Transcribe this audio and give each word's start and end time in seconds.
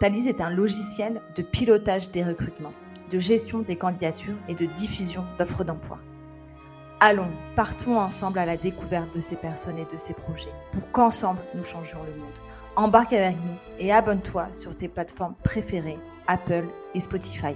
Thalys 0.00 0.28
est 0.28 0.40
un 0.40 0.48
logiciel 0.48 1.20
de 1.36 1.42
pilotage 1.42 2.10
des 2.10 2.24
recrutements, 2.24 2.72
de 3.10 3.18
gestion 3.18 3.58
des 3.58 3.76
candidatures 3.76 4.38
et 4.48 4.54
de 4.54 4.64
diffusion 4.64 5.26
d'offres 5.38 5.62
d'emploi. 5.62 5.98
Allons, 7.00 7.28
partons 7.54 7.98
ensemble 7.98 8.38
à 8.38 8.46
la 8.46 8.56
découverte 8.56 9.14
de 9.14 9.20
ces 9.20 9.36
personnes 9.36 9.76
et 9.76 9.84
de 9.84 9.98
ces 9.98 10.14
projets 10.14 10.54
pour 10.72 10.90
qu'ensemble 10.92 11.40
nous 11.54 11.64
changions 11.64 11.98
le 12.02 12.18
monde. 12.18 12.32
Embarque 12.76 13.12
avec 13.12 13.36
nous 13.36 13.58
et 13.78 13.92
abonne-toi 13.92 14.48
sur 14.54 14.74
tes 14.74 14.88
plateformes 14.88 15.34
préférées, 15.44 15.98
Apple 16.28 16.64
et 16.94 17.00
Spotify. 17.00 17.54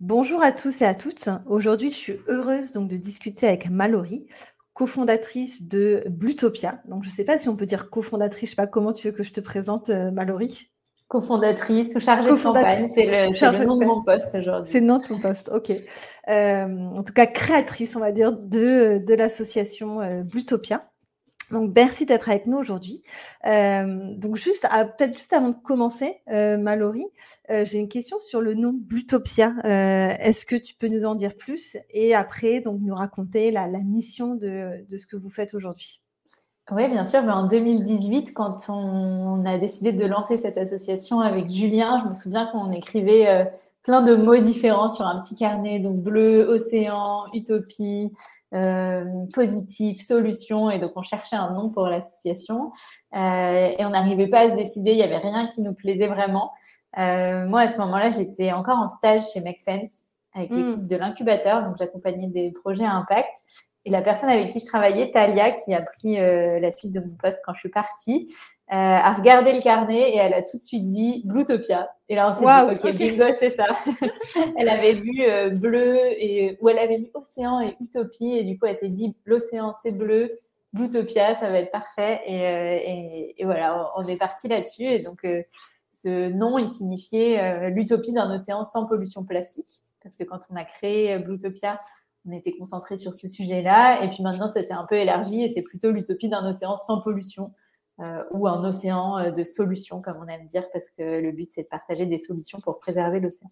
Bonjour 0.00 0.42
à 0.42 0.52
tous 0.52 0.82
et 0.82 0.84
à 0.84 0.94
toutes. 0.94 1.30
Aujourd'hui, 1.46 1.92
je 1.92 1.96
suis 1.96 2.20
heureuse 2.28 2.72
donc 2.72 2.88
de 2.88 2.98
discuter 2.98 3.48
avec 3.48 3.70
Mallory 3.70 4.26
cofondatrice 4.78 5.68
de 5.68 6.04
Blutopia. 6.08 6.80
Donc, 6.84 7.02
je 7.02 7.08
ne 7.08 7.12
sais 7.12 7.24
pas 7.24 7.36
si 7.36 7.48
on 7.48 7.56
peut 7.56 7.66
dire 7.66 7.90
cofondatrice, 7.90 8.42
je 8.42 8.46
ne 8.46 8.50
sais 8.50 8.62
pas 8.62 8.68
comment 8.68 8.92
tu 8.92 9.08
veux 9.08 9.12
que 9.12 9.24
je 9.24 9.32
te 9.32 9.40
présente, 9.40 9.90
euh, 9.90 10.12
Mallory. 10.12 10.70
Cofondatrice 11.08 11.96
ou 11.96 12.00
chargée 12.00 12.30
de 12.30 12.36
campagne, 12.40 12.88
c'est 12.94 13.06
le, 13.06 13.64
nom 13.64 13.76
de 13.76 13.84
mon 13.84 14.04
poste 14.04 14.36
aujourd'hui. 14.36 14.70
C'est 14.70 14.78
le 14.78 14.86
nom 14.86 14.98
de 14.98 15.06
ton 15.06 15.18
poste, 15.18 15.50
ok. 15.52 15.72
Euh, 16.28 16.64
en 16.94 17.02
tout 17.02 17.12
cas, 17.12 17.26
créatrice, 17.26 17.96
on 17.96 18.00
va 18.00 18.12
dire, 18.12 18.30
de, 18.32 19.02
de 19.04 19.14
l'association 19.14 20.00
euh, 20.00 20.22
Blutopia. 20.22 20.88
Donc, 21.50 21.72
merci 21.74 22.04
d'être 22.04 22.28
avec 22.28 22.46
nous 22.46 22.58
aujourd'hui. 22.58 23.02
Euh, 23.46 24.14
donc, 24.16 24.36
juste, 24.36 24.66
peut-être 24.96 25.16
juste 25.16 25.32
avant 25.32 25.50
de 25.50 25.56
commencer, 25.62 26.20
euh, 26.30 26.58
Mallory, 26.58 27.06
euh, 27.50 27.64
j'ai 27.64 27.78
une 27.78 27.88
question 27.88 28.20
sur 28.20 28.40
le 28.40 28.54
nom 28.54 28.72
Blutopia. 28.74 29.54
Est-ce 29.64 30.44
que 30.44 30.56
tu 30.56 30.74
peux 30.74 30.88
nous 30.88 31.04
en 31.04 31.14
dire 31.14 31.34
plus 31.36 31.76
et 31.90 32.14
après, 32.14 32.60
donc, 32.60 32.80
nous 32.82 32.94
raconter 32.94 33.50
la, 33.50 33.66
mission 33.66 34.34
de, 34.34 34.84
ce 34.96 35.06
que 35.06 35.16
vous 35.16 35.30
faites 35.30 35.54
aujourd'hui? 35.54 36.02
Oui, 36.70 36.86
bien 36.90 37.06
sûr. 37.06 37.22
Mais 37.22 37.32
en 37.32 37.46
2018, 37.46 38.34
quand 38.34 38.68
on, 38.68 39.44
a 39.46 39.56
décidé 39.56 39.92
de 39.92 40.04
lancer 40.04 40.36
cette 40.36 40.58
association 40.58 41.20
avec 41.20 41.48
Julien, 41.48 42.02
je 42.04 42.10
me 42.10 42.14
souviens 42.14 42.46
qu'on 42.46 42.72
écrivait 42.72 43.48
plein 43.82 44.02
de 44.02 44.14
mots 44.14 44.36
différents 44.36 44.90
sur 44.90 45.06
un 45.06 45.18
petit 45.22 45.34
carnet, 45.34 45.78
donc 45.78 45.96
bleu, 45.96 46.46
océan, 46.46 47.24
utopie, 47.32 48.12
euh, 48.54 49.04
positif, 49.34 50.00
solution, 50.00 50.70
et 50.70 50.78
donc 50.78 50.92
on 50.96 51.02
cherchait 51.02 51.36
un 51.36 51.50
nom 51.52 51.68
pour 51.68 51.86
l'association 51.86 52.72
euh, 53.14 53.74
et 53.78 53.84
on 53.84 53.90
n'arrivait 53.90 54.28
pas 54.28 54.40
à 54.40 54.50
se 54.50 54.54
décider, 54.54 54.92
il 54.92 54.96
n'y 54.96 55.02
avait 55.02 55.18
rien 55.18 55.46
qui 55.46 55.60
nous 55.60 55.74
plaisait 55.74 56.06
vraiment. 56.06 56.52
Euh, 56.98 57.46
moi, 57.46 57.60
à 57.60 57.68
ce 57.68 57.76
moment-là, 57.78 58.08
j'étais 58.08 58.52
encore 58.52 58.78
en 58.78 58.88
stage 58.88 59.22
chez 59.32 59.40
Make 59.42 59.60
Sense 59.60 60.06
avec 60.34 60.50
hmm. 60.50 60.56
l'équipe 60.56 60.86
de 60.86 60.96
l'incubateur, 60.96 61.62
donc 61.62 61.76
j'accompagnais 61.78 62.28
des 62.28 62.50
projets 62.50 62.84
à 62.84 62.92
impact 62.92 63.36
et 63.84 63.90
la 63.90 64.02
personne 64.02 64.28
avec 64.28 64.50
qui 64.50 64.60
je 64.60 64.66
travaillais, 64.66 65.10
Talia, 65.10 65.52
qui 65.52 65.72
a 65.72 65.80
pris 65.80 66.18
euh, 66.18 66.58
la 66.60 66.70
suite 66.70 66.92
de 66.92 67.00
mon 67.00 67.14
poste 67.16 67.38
quand 67.44 67.54
je 67.54 67.60
suis 67.60 67.68
partie, 67.68 68.28
euh, 68.70 68.74
a 68.74 69.14
regardé 69.14 69.52
le 69.52 69.62
carnet 69.62 70.10
et 70.10 70.16
elle 70.16 70.34
a 70.34 70.42
tout 70.42 70.58
de 70.58 70.62
suite 70.62 70.90
dit 70.90 71.22
Bluetopia. 71.24 71.90
Et 72.08 72.14
là, 72.14 72.28
on 72.28 72.32
s'est 72.34 72.40
dit, 72.44 72.86
OK, 72.86 72.98
bingo, 72.98 73.32
c'est 73.38 73.50
ça. 73.50 73.66
elle 74.58 74.68
avait 74.68 74.94
vu 74.94 75.22
euh, 75.22 75.50
bleu 75.50 75.96
et, 76.18 76.58
ou 76.60 76.68
elle 76.68 76.78
avait 76.78 76.96
vu 76.96 77.06
océan 77.14 77.60
et 77.60 77.76
utopie. 77.80 78.32
Et 78.32 78.44
du 78.44 78.58
coup, 78.58 78.66
elle 78.66 78.76
s'est 78.76 78.88
dit, 78.88 79.14
l'océan, 79.24 79.72
c'est 79.80 79.92
bleu. 79.92 80.38
Bluetopia, 80.74 81.36
ça 81.36 81.48
va 81.48 81.58
être 81.60 81.70
parfait. 81.70 82.20
Et, 82.26 83.40
et, 83.40 83.44
voilà, 83.46 83.90
on 83.96 84.02
est 84.02 84.18
parti 84.18 84.48
là-dessus. 84.48 84.84
Et 84.84 84.98
donc, 84.98 85.26
ce 85.90 86.28
nom, 86.28 86.58
il 86.58 86.68
signifiait 86.68 87.70
l'utopie 87.70 88.12
d'un 88.12 88.30
océan 88.34 88.64
sans 88.64 88.84
pollution 88.84 89.24
plastique. 89.24 89.82
Parce 90.02 90.14
que 90.14 90.24
quand 90.24 90.40
on 90.50 90.56
a 90.56 90.64
créé 90.64 91.18
Bluetopia, 91.18 91.80
on 92.28 92.32
était 92.32 92.52
concentré 92.52 92.96
sur 92.96 93.14
ce 93.14 93.28
sujet-là. 93.28 94.04
Et 94.04 94.10
puis 94.10 94.22
maintenant, 94.22 94.48
ça 94.48 94.62
s'est 94.62 94.72
un 94.72 94.84
peu 94.84 94.96
élargi 94.96 95.42
et 95.42 95.48
c'est 95.48 95.62
plutôt 95.62 95.90
l'utopie 95.90 96.28
d'un 96.28 96.48
océan 96.48 96.76
sans 96.76 97.00
pollution 97.00 97.52
euh, 98.00 98.22
ou 98.30 98.46
un 98.46 98.62
océan 98.64 99.18
euh, 99.18 99.30
de 99.30 99.42
solutions, 99.42 100.00
comme 100.00 100.18
on 100.22 100.28
aime 100.28 100.46
dire, 100.46 100.70
parce 100.72 100.88
que 100.90 101.20
le 101.20 101.32
but, 101.32 101.50
c'est 101.50 101.62
de 101.62 101.68
partager 101.68 102.06
des 102.06 102.18
solutions 102.18 102.58
pour 102.60 102.78
préserver 102.78 103.18
l'océan. 103.18 103.48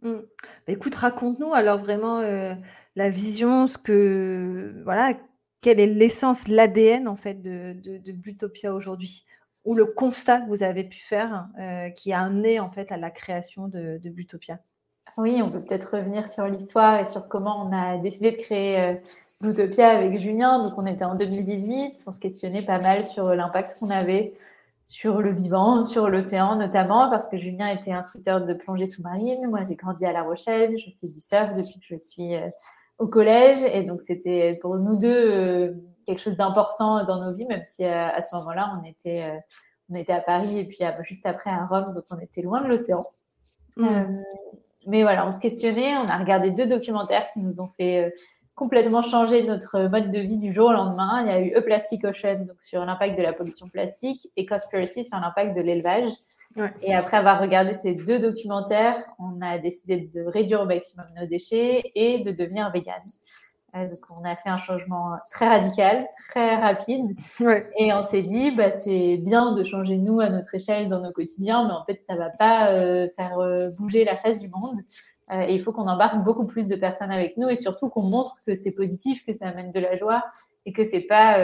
Mmh. 0.00 0.14
Bah, 0.66 0.72
écoute, 0.72 0.94
raconte-nous 0.94 1.52
alors 1.52 1.78
vraiment 1.78 2.20
euh, 2.20 2.54
la 2.96 3.10
vision, 3.10 3.66
ce 3.66 3.76
que 3.76 4.80
voilà, 4.84 5.12
quelle 5.60 5.78
est 5.78 5.86
l'essence, 5.86 6.48
l'ADN 6.48 7.06
en 7.06 7.16
fait 7.16 7.42
de, 7.42 7.74
de, 7.74 8.12
Blutopia 8.12 8.72
aujourd'hui, 8.72 9.26
ou 9.64 9.74
le 9.74 9.84
constat 9.84 10.40
que 10.40 10.48
vous 10.48 10.62
avez 10.62 10.84
pu 10.84 10.98
faire 10.98 11.48
qui 11.94 12.12
a 12.12 12.20
amené 12.20 12.58
en 12.58 12.70
fait 12.70 12.90
à 12.90 12.96
la 12.96 13.12
création 13.12 13.68
de, 13.68 14.00
de 14.02 14.10
Blutopia. 14.10 14.58
Oui, 15.18 15.42
on 15.42 15.50
peut 15.50 15.60
peut-être 15.60 15.96
revenir 15.96 16.28
sur 16.28 16.46
l'histoire 16.46 16.98
et 16.98 17.04
sur 17.04 17.28
comment 17.28 17.66
on 17.66 17.72
a 17.72 17.98
décidé 17.98 18.32
de 18.32 18.36
créer 18.36 18.80
euh, 18.80 18.94
l'Utopia 19.42 19.90
avec 19.90 20.18
Julien. 20.18 20.62
Donc, 20.62 20.78
on 20.78 20.86
était 20.86 21.04
en 21.04 21.14
2018, 21.14 22.04
on 22.06 22.12
se 22.12 22.20
questionnait 22.20 22.64
pas 22.64 22.80
mal 22.80 23.04
sur 23.04 23.34
l'impact 23.34 23.76
qu'on 23.78 23.90
avait 23.90 24.32
sur 24.86 25.20
le 25.20 25.32
vivant, 25.32 25.84
sur 25.84 26.08
l'océan 26.08 26.56
notamment, 26.56 27.10
parce 27.10 27.28
que 27.28 27.36
Julien 27.36 27.68
était 27.68 27.92
instructeur 27.92 28.44
de 28.44 28.54
plongée 28.54 28.86
sous-marine. 28.86 29.48
Moi, 29.48 29.60
j'ai 29.68 29.74
grandi 29.74 30.06
à 30.06 30.12
La 30.12 30.22
Rochelle, 30.22 30.78
je 30.78 30.86
fais 31.00 31.08
du 31.08 31.20
surf 31.20 31.54
depuis 31.56 31.78
que 31.78 31.86
je 31.86 31.96
suis 31.96 32.34
euh, 32.34 32.48
au 32.98 33.06
collège. 33.06 33.62
Et 33.64 33.84
donc, 33.84 34.00
c'était 34.00 34.58
pour 34.62 34.76
nous 34.76 34.98
deux 34.98 35.30
euh, 35.30 35.74
quelque 36.06 36.20
chose 36.20 36.36
d'important 36.36 37.04
dans 37.04 37.20
nos 37.20 37.32
vies, 37.32 37.46
même 37.46 37.64
si 37.66 37.84
à 37.84 38.20
ce 38.22 38.34
moment-là, 38.36 38.78
on 38.80 38.84
était, 38.84 39.40
on 39.88 39.94
était 39.94 40.12
à 40.12 40.20
Paris 40.20 40.58
et 40.58 40.64
puis 40.64 40.78
juste 41.02 41.26
après 41.26 41.50
à 41.50 41.64
Rome, 41.66 41.94
donc 41.94 42.04
on 42.10 42.18
était 42.18 42.42
loin 42.42 42.62
de 42.62 42.68
l'océan. 42.68 43.04
Mmh 43.76 44.22
mais 44.86 45.02
voilà, 45.02 45.26
on 45.26 45.30
se 45.30 45.40
questionnait, 45.40 45.96
on 45.96 46.06
a 46.06 46.18
regardé 46.18 46.50
deux 46.50 46.66
documentaires 46.66 47.28
qui 47.32 47.40
nous 47.40 47.60
ont 47.60 47.68
fait 47.76 48.04
euh, 48.04 48.10
complètement 48.54 49.02
changer 49.02 49.42
notre 49.44 49.88
mode 49.88 50.10
de 50.10 50.18
vie 50.18 50.38
du 50.38 50.52
jour 50.52 50.68
au 50.68 50.72
lendemain. 50.72 51.22
Il 51.22 51.26
y 51.28 51.30
a 51.30 51.40
eu 51.40 51.54
A 51.54 51.62
Plastic 51.62 52.04
Ocean, 52.04 52.44
donc 52.44 52.60
sur 52.60 52.84
l'impact 52.84 53.16
de 53.16 53.22
la 53.22 53.32
pollution 53.32 53.68
plastique, 53.68 54.28
et 54.36 54.46
Conspiracy 54.46 55.04
sur 55.04 55.18
l'impact 55.18 55.56
de 55.56 55.62
l'élevage. 55.62 56.10
Et 56.82 56.94
après 56.94 57.16
avoir 57.16 57.40
regardé 57.40 57.72
ces 57.72 57.94
deux 57.94 58.18
documentaires, 58.18 59.02
on 59.18 59.40
a 59.40 59.58
décidé 59.58 60.10
de 60.14 60.22
réduire 60.22 60.60
au 60.60 60.66
maximum 60.66 61.06
nos 61.18 61.26
déchets 61.26 61.82
et 61.94 62.18
de 62.18 62.30
devenir 62.30 62.70
vegan. 62.70 63.00
Euh, 63.74 63.88
donc, 63.88 64.00
on 64.10 64.24
a 64.24 64.36
fait 64.36 64.50
un 64.50 64.58
changement 64.58 65.18
très 65.30 65.48
radical, 65.48 66.06
très 66.28 66.56
rapide. 66.56 67.16
Et 67.78 67.92
on 67.92 68.02
s'est 68.02 68.22
dit, 68.22 68.50
bah, 68.50 68.70
c'est 68.70 69.16
bien 69.16 69.52
de 69.52 69.62
changer 69.62 69.96
nous 69.96 70.20
à 70.20 70.28
notre 70.28 70.54
échelle 70.54 70.88
dans 70.88 71.00
nos 71.00 71.12
quotidiens, 71.12 71.66
mais 71.66 71.72
en 71.72 71.84
fait, 71.84 72.02
ça 72.06 72.14
va 72.16 72.28
pas 72.30 72.70
euh, 72.70 73.08
faire 73.16 73.38
euh, 73.38 73.70
bouger 73.78 74.04
la 74.04 74.14
face 74.14 74.40
du 74.40 74.48
monde. 74.48 74.80
et 75.32 75.54
il 75.54 75.62
faut 75.62 75.72
qu'on 75.72 75.88
embarque 75.88 76.22
beaucoup 76.22 76.44
plus 76.44 76.68
de 76.68 76.76
personnes 76.76 77.10
avec 77.10 77.38
nous 77.38 77.48
et 77.48 77.56
surtout 77.56 77.88
qu'on 77.88 78.02
montre 78.02 78.36
que 78.46 78.54
c'est 78.54 78.72
positif, 78.72 79.24
que 79.24 79.32
ça 79.32 79.46
amène 79.46 79.70
de 79.70 79.80
la 79.80 79.96
joie 79.96 80.22
et 80.66 80.72
que 80.72 80.84
c'est 80.84 81.00
pas 81.00 81.38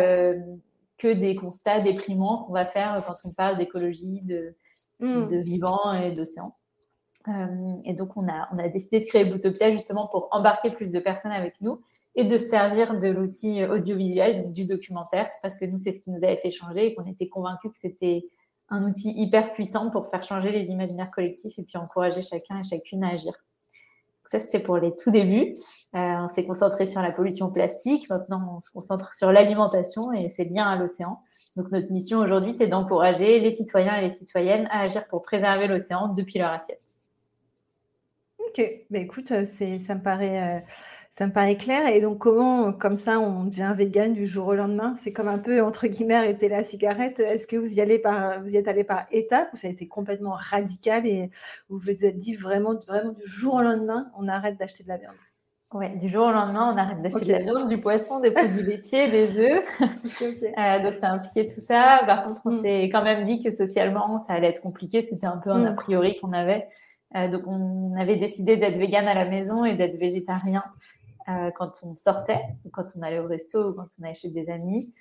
que 0.99 1.13
des 1.15 1.35
constats 1.37 1.81
déprimants 1.81 2.45
qu'on 2.45 2.53
va 2.53 2.67
faire 2.67 3.03
quand 3.07 3.15
on 3.25 3.33
parle 3.33 3.57
d'écologie, 3.57 4.21
de, 4.23 4.55
mm. 5.01 5.27
de 5.29 5.37
vivant 5.39 5.95
et 5.95 6.11
d'océan. 6.11 6.55
et 7.85 7.95
donc, 7.95 8.17
on 8.17 8.29
a, 8.29 8.49
on 8.53 8.59
a 8.59 8.69
décidé 8.69 9.01
de 9.01 9.07
créer 9.07 9.25
Boutopia 9.25 9.71
justement 9.71 10.07
pour 10.09 10.29
embarquer 10.33 10.69
plus 10.71 10.91
de 10.93 10.99
personnes 10.99 11.33
avec 11.33 11.61
nous 11.63 11.81
et 12.19 12.25
de 12.25 12.37
servir 12.37 12.99
de 12.99 13.09
l'outil 13.09 13.65
audiovisuel, 13.65 14.51
du 14.51 14.67
documentaire, 14.67 15.29
parce 15.41 15.57
que 15.57 15.65
nous, 15.67 15.79
c'est 15.79 15.93
ce 15.93 16.01
qui 16.01 16.11
nous 16.11 16.25
avait 16.25 16.39
fait 16.39 16.51
changer 16.51 16.87
et 16.87 16.95
qu'on 16.97 17.05
était 17.05 17.29
convaincus 17.29 17.71
que 17.71 17.79
c'était 17.79 18.25
un 18.71 18.83
outil 18.83 19.13
hyper 19.17 19.53
puissant 19.53 19.89
pour 19.89 20.09
faire 20.11 20.25
changer 20.25 20.51
les 20.51 20.69
imaginaires 20.69 21.13
collectifs 21.13 21.57
et 21.61 21.63
puis 21.63 21.79
encourager 21.79 22.21
chacun 22.23 22.59
et 22.59 22.65
chacune 22.65 23.05
à 23.05 23.11
agir. 23.11 23.33
ça, 24.27 24.41
c'était 24.41 24.59
pour 24.59 24.79
les 24.79 24.97
tout 24.97 25.13
débuts. 25.13 25.55
Euh, 25.95 26.25
on 26.25 26.29
s'est 26.29 26.45
concentré 26.45 26.87
sur 26.87 27.01
la 27.03 27.13
pollution 27.13 27.53
plastique. 27.53 28.11
Maintenant, 28.11 28.57
on 28.57 28.59
se 28.59 28.73
concentre 28.73 29.15
sur 29.15 29.31
l'alimentation 29.31 30.13
et 30.13 30.29
c'est 30.29 30.45
bien 30.45 30.67
à 30.67 30.77
l'océan. 30.77 31.21
Donc, 31.55 31.71
notre 31.71 31.93
mission 31.93 32.19
aujourd'hui, 32.19 32.53
c'est 32.53 32.67
d'encourager 32.67 33.39
les 33.39 33.53
citoyens 33.53 33.97
et 33.97 34.01
les 34.01 34.11
citoyennes 34.11 34.67
à 34.73 34.81
agir 34.81 35.07
pour 35.07 35.23
préserver 35.23 35.69
l'océan 35.69 36.09
depuis 36.09 36.41
leur 36.41 36.51
assiette. 36.51 36.83
Ok, 38.41 38.61
mais 38.91 39.03
écoute, 39.03 39.29
ça 39.45 39.95
me 39.95 40.03
paraît. 40.03 40.65
Ça 41.19 41.27
me 41.27 41.33
paraît 41.33 41.57
clair. 41.57 41.89
Et 41.89 41.99
donc, 41.99 42.19
comment, 42.19 42.73
comme 42.73 42.95
ça, 42.95 43.19
on 43.19 43.43
devient 43.43 43.75
vegan 43.77 44.13
du 44.13 44.29
jour 44.29 44.47
au 44.47 44.55
lendemain? 44.55 44.95
C'est 44.99 45.13
comme 45.13 45.27
un 45.27 45.39
peu, 45.39 45.61
entre 45.65 45.89
guillemets, 45.89 46.15
arrêter 46.15 46.49
la 46.49 46.63
cigarette. 46.63 47.19
Est-ce 47.19 47.49
que 47.49 47.57
vous 47.57 47.75
y, 47.75 47.81
allez 47.81 47.99
par, 47.99 48.41
vous 48.41 48.55
y 48.55 48.57
êtes 48.57 48.69
allé 48.69 48.85
par 48.85 49.05
étapes 49.11 49.49
ou 49.53 49.57
ça 49.57 49.67
a 49.67 49.71
été 49.73 49.89
complètement 49.89 50.31
radical 50.31 51.05
et 51.09 51.29
vous 51.69 51.81
vous 51.81 51.91
êtes 51.91 52.19
dit 52.19 52.37
vraiment, 52.37 52.77
vraiment 52.87 53.11
du 53.11 53.27
jour 53.27 53.55
au 53.55 53.63
lendemain, 53.63 54.13
on 54.17 54.29
arrête 54.29 54.61
d'acheter 54.61 54.85
de 54.85 54.91
la 54.91 54.97
viande? 54.97 55.17
Ouais, 55.73 55.97
du 55.97 56.09
jour 56.09 56.25
au 56.25 56.31
lendemain, 56.31 56.73
on 56.73 56.79
arrête 56.79 57.03
d'acheter 57.03 57.27
de 57.27 57.33
la 57.33 57.41
viande, 57.41 57.69
du 57.69 57.79
poisson, 57.79 58.21
des 58.21 58.31
produits 58.31 58.63
laitiers, 58.63 59.11
des 59.11 59.41
œufs. 59.41 59.67
euh, 59.81 60.83
donc, 60.85 60.95
ça 60.95 61.09
a 61.09 61.13
impliqué 61.15 61.49
tout 61.49 61.61
ça. 61.61 62.01
Par 62.07 62.29
contre, 62.29 62.43
on 62.45 62.53
mm. 62.53 62.63
s'est 62.63 62.83
quand 62.85 63.03
même 63.03 63.25
dit 63.25 63.43
que 63.43 63.51
socialement, 63.51 64.19
ça 64.19 64.35
allait 64.35 64.51
être 64.51 64.63
compliqué. 64.63 65.03
C'était 65.03 65.27
un 65.27 65.39
peu 65.39 65.51
un 65.51 65.67
a 65.67 65.73
mm. 65.73 65.75
priori 65.75 66.17
qu'on 66.21 66.33
avait. 66.33 66.69
Euh, 67.17 67.27
donc, 67.27 67.43
on 67.49 67.97
avait 67.99 68.17
décidé 68.17 68.57
d'être 68.57 68.79
vegan 68.79 69.09
à 69.09 69.15
la 69.15 69.25
maison 69.25 69.65
et 69.65 69.75
d'être 69.75 69.99
végétarien 69.99 70.63
euh, 71.29 71.51
quand 71.51 71.73
on 71.83 71.95
sortait, 71.95 72.41
quand 72.73 72.87
on 72.97 73.03
allait 73.03 73.19
au 73.19 73.27
resto 73.27 73.71
ou 73.71 73.75
quand 73.75 73.89
on 74.01 74.05
allait 74.05 74.15
chez 74.15 74.31
des 74.31 74.49
amis, 74.49 74.95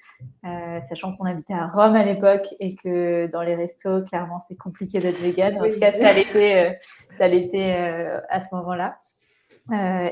euh, 0.45 0.79
sachant 0.81 1.15
qu'on 1.15 1.23
habitait 1.23 1.53
à 1.53 1.67
Rome 1.67 1.95
à 1.95 2.03
l'époque 2.03 2.53
et 2.59 2.75
que 2.75 3.27
dans 3.27 3.41
les 3.43 3.55
restos, 3.55 4.03
clairement, 4.03 4.41
c'est 4.41 4.57
compliqué 4.57 4.99
d'être 4.99 5.19
vegan. 5.19 5.57
En 5.57 5.69
tout 5.69 5.79
cas, 5.79 5.93
ça 5.93 6.11
l'était, 6.11 6.71
euh, 6.71 6.73
ça 7.17 7.29
l'était 7.29 7.71
à 8.29 8.41
ce 8.41 8.53
moment-là. 8.55 8.97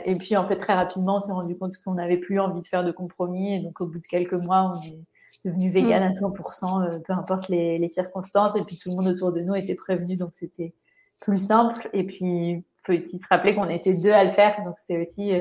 et 0.05 0.15
puis, 0.15 0.37
en 0.37 0.47
fait, 0.47 0.55
très 0.55 0.73
rapidement, 0.73 1.17
on 1.17 1.19
s'est 1.19 1.33
rendu 1.33 1.57
compte 1.57 1.77
qu'on 1.83 1.95
n'avait 1.95 2.17
plus 2.17 2.39
envie 2.39 2.61
de 2.61 2.67
faire 2.67 2.85
de 2.85 2.91
compromis. 2.91 3.55
Et 3.55 3.59
donc, 3.59 3.81
au 3.81 3.87
bout 3.87 3.99
de 3.99 4.07
quelques 4.07 4.33
mois, 4.33 4.71
on 4.73 4.81
est 4.83 4.97
devenu 5.43 5.69
vegan 5.69 6.01
à 6.01 6.11
100%, 6.11 7.01
peu 7.01 7.13
importe 7.13 7.49
les, 7.49 7.77
les, 7.77 7.89
circonstances. 7.89 8.55
Et 8.55 8.63
puis, 8.63 8.77
tout 8.77 8.89
le 8.89 8.95
monde 8.95 9.07
autour 9.07 9.33
de 9.33 9.41
nous 9.41 9.55
était 9.55 9.75
prévenu, 9.75 10.15
donc 10.15 10.29
c'était 10.31 10.73
plus 11.19 11.45
simple. 11.45 11.89
Et 11.91 12.05
puis, 12.05 12.51
il 12.51 12.63
faut 12.85 12.93
aussi 12.93 13.17
se 13.17 13.27
rappeler 13.29 13.53
qu'on 13.53 13.67
était 13.67 13.93
deux 13.93 14.11
à 14.11 14.23
le 14.23 14.29
faire, 14.29 14.63
donc 14.63 14.75
c'est 14.77 15.01
aussi 15.01 15.33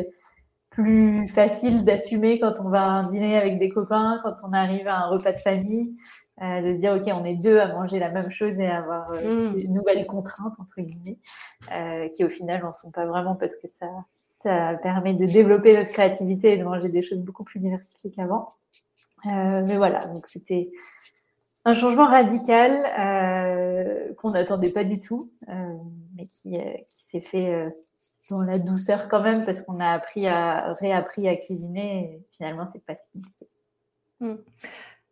plus 0.75 1.29
facile 1.29 1.85
d'assumer 1.85 2.41
quand 2.41 2.55
on 2.61 2.69
va 2.69 2.83
à 2.83 2.87
un 2.87 3.07
dîner 3.07 3.37
avec 3.37 3.59
des 3.59 3.69
copains, 3.69 4.21
quand 4.25 4.35
on 4.47 4.53
arrive 4.53 4.89
à 4.89 4.99
un 4.99 5.09
repas 5.09 5.33
de 5.33 5.39
famille, 5.39 5.95
euh, 6.43 6.63
de 6.63 6.73
se 6.73 6.79
dire 6.79 6.95
ok 6.95 7.05
on 7.15 7.25
est 7.25 7.37
deux 7.37 7.59
à 7.59 7.69
manger 7.69 8.01
la 8.01 8.11
même 8.11 8.29
chose 8.31 8.59
et 8.59 8.67
avoir 8.67 9.13
euh, 9.13 9.53
mm. 9.53 9.73
nouvelles 9.73 10.05
contraintes 10.07 10.59
entre 10.59 10.81
guillemets, 10.81 11.19
euh, 11.73 12.09
qui 12.09 12.25
au 12.25 12.29
final 12.29 12.63
n'en 12.63 12.73
sont 12.73 12.91
pas 12.91 13.07
vraiment 13.07 13.37
parce 13.37 13.57
que 13.57 13.69
ça 13.69 13.87
ça 14.29 14.75
permet 14.83 15.15
de 15.15 15.27
développer 15.27 15.77
notre 15.77 15.93
créativité 15.93 16.55
et 16.55 16.57
de 16.59 16.65
manger 16.65 16.89
des 16.89 17.03
choses 17.03 17.21
beaucoup 17.23 17.45
plus 17.45 17.61
diversifiées 17.61 18.11
qu'avant. 18.11 18.49
Euh, 19.27 19.63
mais 19.65 19.77
voilà 19.77 20.01
donc 20.09 20.27
c'était 20.27 20.71
un 21.65 21.75
changement 21.75 22.09
radical 22.09 22.73
qu'on 24.17 24.33
n'attendait 24.33 24.73
pas 24.73 24.85
du 24.85 24.99
tout, 25.01 25.31
mais 26.15 26.27
qui, 26.27 26.59
qui 26.89 27.03
s'est 27.03 27.23
fait 27.23 27.73
dans 28.31 28.43
la 28.43 28.59
douceur 28.59 29.09
quand 29.09 29.23
même, 29.23 29.45
parce 29.45 29.61
qu'on 29.61 29.81
a 29.81 29.91
appris 29.91 30.27
à, 30.27 30.73
réappris 30.75 31.29
à 31.29 31.37
cuisiner. 31.37 32.05
Et 32.05 32.27
finalement, 32.33 32.67
c'est 32.67 32.85
pas 32.85 32.95
si 32.95 33.09
compliqué. 33.13 33.49
Hmm. 34.21 34.37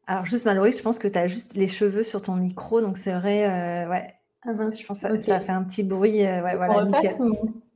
Alors, 0.07 0.25
juste 0.25 0.47
Mallory, 0.47 0.73
je 0.73 0.83
pense 0.83 0.99
que 0.99 1.09
tu 1.09 1.19
as 1.19 1.27
juste 1.27 1.55
les 1.55 1.69
cheveux 1.69 2.03
sur 2.03 2.23
ton 2.23 2.35
micro, 2.35 2.81
donc 2.81 2.97
c'est 2.97 3.13
vrai, 3.13 3.49
euh, 3.49 3.89
ouais. 3.89 4.07
Ah 4.45 4.53
ben, 4.53 4.73
je 4.73 4.85
pense 4.85 5.01
que 5.01 5.21
ça, 5.21 5.41
fait 5.41 5.53
un 5.53 5.63
petit 5.63 5.85
bruit. 5.85 6.27
Euh, 6.27 6.43
ouais, 6.43 6.57
voilà, 6.57 6.85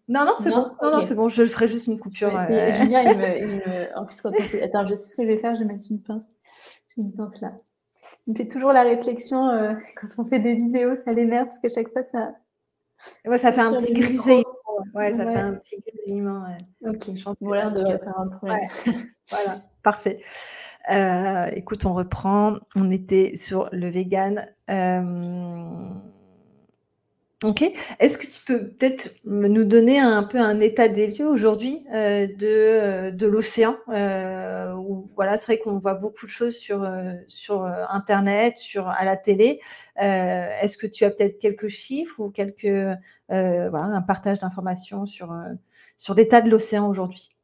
Non, 0.09 0.25
non, 0.25 0.35
c'est 0.39 0.51
bon. 0.51 0.73
Non, 0.83 0.91
non, 0.91 1.03
c'est 1.03 1.15
bon. 1.15 1.29
Je 1.29 1.45
ferai 1.45 1.69
juste 1.69 1.87
une 1.87 1.99
coupure. 1.99 2.37
Euh... 2.37 2.73
Julien, 2.73 3.03
il 3.03 3.19
me, 3.19 3.39
il 3.39 3.57
me... 3.59 3.99
en 3.99 4.05
plus, 4.05 4.21
quand 4.21 4.31
on. 4.31 4.65
Attends, 4.65 4.85
je 4.87 4.95
sais 4.95 5.11
ce 5.11 5.17
que 5.17 5.23
je 5.23 5.29
vais 5.29 5.37
faire. 5.37 5.55
Je 5.55 5.61
vais 5.61 5.67
mettre 5.67 5.87
une 5.91 6.03
pince. 6.03 6.33
J'ai 6.89 7.03
une 7.03 7.13
pince 7.13 7.41
là. 7.41 7.53
Il 8.27 8.33
me 8.33 8.37
fait 8.37 8.49
toujours 8.49 8.73
la 8.73 8.83
réflexion 8.83 9.79
quand 10.01 10.09
on 10.19 10.25
fait 10.25 10.39
des 10.39 10.55
vidéos, 10.55 10.95
ça 10.97 11.13
l'énerve 11.13 11.47
parce 11.47 11.59
que 11.59 11.69
chaque 11.69 11.93
fois, 11.93 12.03
ça. 12.03 12.35
Ouais, 13.25 13.39
ça 13.39 13.53
fait 13.53 13.61
un 13.61 13.73
petit 13.73 13.93
grisé. 13.95 14.43
Ouais, 14.97 15.15
ça 15.15 15.31
fait 15.31 15.39
un 15.39 15.55
petit 15.55 15.77
grésillement. 15.87 16.45
Ok, 16.87 17.15
je 17.15 17.23
pense 17.23 17.41
que 17.41 17.45
voilà, 17.45 17.71
de 17.71 17.85
faire 17.85 18.19
un 18.19 18.29
problème. 18.29 18.61
voilà, 19.31 19.61
parfait. 19.83 20.21
Euh, 20.91 21.47
écoute, 21.55 21.85
on 21.85 21.93
reprend. 21.93 22.57
On 22.77 22.91
était 22.91 23.37
sur 23.37 23.69
le 23.73 23.91
vegan. 23.91 24.47
Euh, 24.71 25.91
ok. 27.45 27.63
Est-ce 27.99 28.19
que 28.19 28.27
tu 28.27 28.41
peux 28.45 28.69
peut-être 28.69 29.11
nous 29.25 29.65
donner 29.65 29.99
un 29.99 30.23
peu 30.23 30.39
un 30.39 30.61
état 30.61 30.89
des 30.89 31.09
lieux 31.09 31.27
aujourd'hui 31.27 31.85
euh, 31.93 32.27
de, 32.27 33.11
de 33.11 33.27
l'océan 33.27 33.77
Voilà, 33.87 35.39
c'est 35.39 35.47
vrai 35.47 35.59
qu'on 35.59 35.79
voit 35.79 35.95
beaucoup 35.95 36.27
de 36.27 36.31
choses 36.31 36.57
sur, 36.57 36.89
sur 37.29 37.65
Internet, 37.65 38.59
sur, 38.59 38.89
à 38.89 39.05
la 39.05 39.17
télé. 39.17 39.61
Est-ce 39.97 40.77
que 40.77 40.87
tu 40.87 41.05
as 41.05 41.11
peut-être 41.11 41.39
quelques 41.39 41.69
chiffres 41.69 42.21
ou 42.21 42.31
quelques 42.31 42.97
euh, 43.33 43.69
voilà, 43.71 43.87
un 43.87 44.03
partage 44.03 44.39
d'informations 44.39 45.05
sur, 45.07 45.33
euh, 45.33 45.53
sur 45.97 46.15
l'état 46.15 46.41
de 46.41 46.49
l'océan 46.49 46.89
aujourd'hui? 46.89 47.35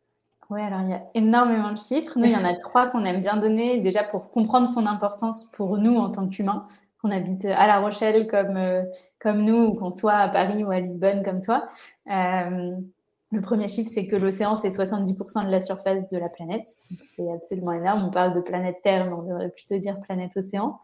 Oui, 0.51 0.61
alors 0.61 0.81
il 0.83 0.91
y 0.91 0.95
a 0.95 1.03
énormément 1.15 1.73
de 1.73 1.79
chiffres. 1.79 2.13
Nous, 2.17 2.27
il 2.27 2.31
y 2.31 2.37
en 2.37 2.45
a 2.45 2.55
trois 2.59 2.89
qu'on 2.89 3.05
aime 3.05 3.21
bien 3.21 3.37
donner, 3.37 3.81
déjà 3.81 4.05
pour 4.05 4.31
comprendre 4.31 4.69
son 4.69 4.87
importance 4.87 5.51
pour 5.53 5.79
nous 5.79 5.97
en 5.97 6.11
tant 6.11 6.29
qu'humains, 6.29 6.67
qu'on 7.03 7.11
habite 7.11 7.45
à 7.45 7.67
La 7.67 7.81
Rochelle 7.81 8.27
comme, 8.29 8.57
euh, 8.57 8.83
comme 9.19 9.45
nous, 9.45 9.65
ou 9.65 9.75
qu'on 9.75 9.91
soit 9.91 10.15
à 10.15 10.29
Paris 10.29 10.65
ou 10.65 10.71
à 10.71 10.81
Lisbonne 10.81 11.23
comme 11.25 11.41
toi. 11.41 11.69
le 12.07 13.41
premier 13.41 13.69
chiffre, 13.69 13.91
c'est 13.93 14.07
que 14.07 14.17
l'océan, 14.17 14.57
c'est 14.57 14.69
70% 14.69 15.47
de 15.47 15.51
la 15.51 15.61
surface 15.61 16.09
de 16.11 16.19
la 16.19 16.29
planète. 16.29 16.69
C'est 17.17 17.31
absolument 17.33 17.73
énorme. 17.73 18.05
On 18.05 18.11
parle 18.11 18.35
de 18.35 18.41
planète 18.41 18.77
Terre, 18.83 19.07
mais 19.07 19.13
on 19.13 19.23
devrait 19.23 19.49
plutôt 19.51 19.79
dire 19.79 20.01
planète 20.01 20.37
océan. 20.37 20.79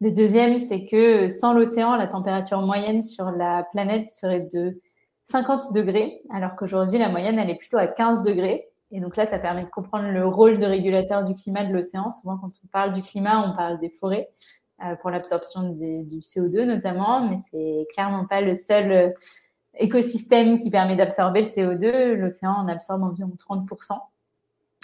Le 0.00 0.10
deuxième, 0.10 0.58
c'est 0.58 0.86
que 0.86 1.28
sans 1.28 1.54
l'océan, 1.54 1.96
la 1.96 2.06
température 2.06 2.60
moyenne 2.60 3.02
sur 3.02 3.30
la 3.30 3.62
planète 3.72 4.10
serait 4.10 4.46
de 4.52 4.80
50 5.24 5.72
degrés, 5.72 6.20
alors 6.30 6.56
qu'aujourd'hui, 6.56 6.98
la 6.98 7.08
moyenne, 7.08 7.38
elle 7.38 7.50
est 7.50 7.56
plutôt 7.56 7.78
à 7.78 7.86
15 7.86 8.22
degrés. 8.22 8.68
Et 8.90 9.00
donc 9.00 9.16
là, 9.16 9.24
ça 9.24 9.38
permet 9.38 9.64
de 9.64 9.70
comprendre 9.70 10.08
le 10.08 10.26
rôle 10.26 10.58
de 10.58 10.66
régulateur 10.66 11.24
du 11.24 11.34
climat 11.34 11.64
de 11.64 11.72
l'océan. 11.72 12.10
Souvent, 12.10 12.36
quand 12.36 12.50
on 12.64 12.66
parle 12.68 12.92
du 12.92 13.02
climat, 13.02 13.40
on 13.48 13.56
parle 13.56 13.80
des 13.80 13.88
forêts 13.88 14.28
euh, 14.28 14.63
pour 15.00 15.10
l'absorption 15.10 15.70
du 15.70 16.20
CO2 16.20 16.64
notamment, 16.64 17.28
mais 17.28 17.36
c'est 17.50 17.86
clairement 17.92 18.26
pas 18.26 18.40
le 18.40 18.54
seul 18.54 18.92
euh, 18.92 19.10
écosystème 19.76 20.56
qui 20.56 20.70
permet 20.70 20.96
d'absorber 20.96 21.40
le 21.40 21.46
CO2. 21.46 22.14
L'océan 22.14 22.52
en 22.52 22.68
absorbe 22.68 23.02
environ 23.02 23.32
30% 23.38 23.98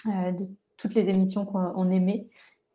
euh, 0.07 0.31
de 0.31 0.45
toutes 0.77 0.95
les 0.95 1.09
émissions 1.09 1.45
qu'on 1.45 1.91
émet. 1.91 2.27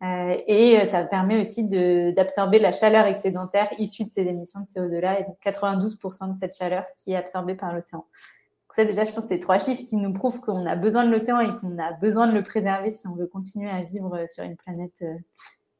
Euh, 0.02 0.37
et 0.46 0.78
euh, 0.78 0.84
ça 0.84 1.05
permet 1.05 1.40
aussi 1.40 1.69
d'absorber 2.12 2.58
la 2.58 2.73
chaleur 2.73 3.06
excédentaire 3.06 3.69
issue 3.78 4.05
de 4.05 4.11
ces 4.11 4.23
émissions 4.23 4.61
de 4.61 4.67
CO2-là, 4.67 5.20
et 5.20 5.25
donc 5.25 5.38
92% 5.43 6.34
de 6.34 6.38
cette 6.38 6.55
chaleur 6.55 6.84
qui 6.96 7.12
est 7.12 7.17
absorbée 7.17 7.55
par 7.55 7.75
l'océan. 7.75 8.05
Ça, 8.75 8.84
déjà, 8.84 9.05
je 9.05 9.12
pense 9.12 9.25
que 9.25 9.28
c'est 9.28 9.38
trois 9.38 9.58
chiffres 9.58 9.82
qui 9.82 9.96
nous 9.96 10.12
prouvent 10.12 10.40
qu'on 10.40 10.67
a 10.67 10.76
besoin 10.76 11.06
de 11.06 11.11
l'océan 11.11 11.40
et 11.40 11.49
qu'on 11.61 11.78
a 11.78 11.93
besoin 11.94 12.26
de 12.26 12.32
le 12.32 12.43
préserver 12.43 12.90
si 12.90 13.06
on 13.06 13.14
veut 13.14 13.26
continuer 13.26 13.70
à 13.70 13.82
vivre 13.82 14.26
sur 14.31 14.44
une 14.44 14.56
planète 14.56 15.00
euh, 15.00 15.17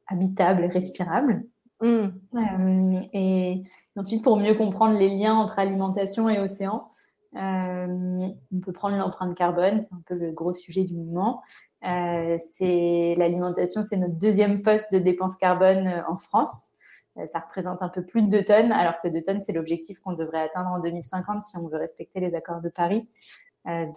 habitable 0.07 0.63
et 0.63 0.67
respirable. 0.67 1.45
Mmh. 1.79 2.97
et 3.13 3.63
ensuite, 3.95 4.23
pour 4.23 4.37
mieux 4.37 4.55
comprendre 4.55 4.97
les 4.97 5.09
liens 5.09 5.35
entre 5.35 5.59
alimentation 5.59 6.27
et 6.27 6.39
océan, 6.39 6.89
euh, 7.35 8.27
on 8.51 8.59
peut 8.61 8.71
prendre 8.71 8.97
l'empreinte 8.97 9.35
carbone, 9.35 9.81
c'est 9.81 9.95
un 9.95 10.01
peu 10.05 10.15
le 10.15 10.31
gros 10.31 10.53
sujet 10.53 10.83
du 10.83 10.93
moment. 10.93 11.43
Euh, 11.85 12.37
c'est 12.39 13.15
l'alimentation, 13.17 13.83
c'est 13.83 13.97
notre 13.97 14.15
deuxième 14.15 14.61
poste 14.63 14.91
de 14.93 14.99
dépense 14.99 15.37
carbone 15.37 15.87
euh, 15.87 16.01
en 16.07 16.17
France. 16.17 16.69
ça 17.25 17.39
représente 17.39 17.81
un 17.81 17.89
peu 17.89 18.03
plus 18.03 18.23
de 18.23 18.29
2 18.29 18.43
tonnes, 18.45 18.71
alors 18.71 18.99
que 19.01 19.07
2 19.07 19.21
tonnes, 19.21 19.41
c'est 19.41 19.53
l'objectif 19.53 19.99
qu'on 19.99 20.13
devrait 20.13 20.41
atteindre 20.41 20.69
en 20.69 20.79
2050 20.79 21.43
si 21.43 21.57
on 21.57 21.67
veut 21.67 21.77
respecter 21.77 22.19
les 22.19 22.33
accords 22.35 22.61
de 22.61 22.69
Paris. 22.69 23.07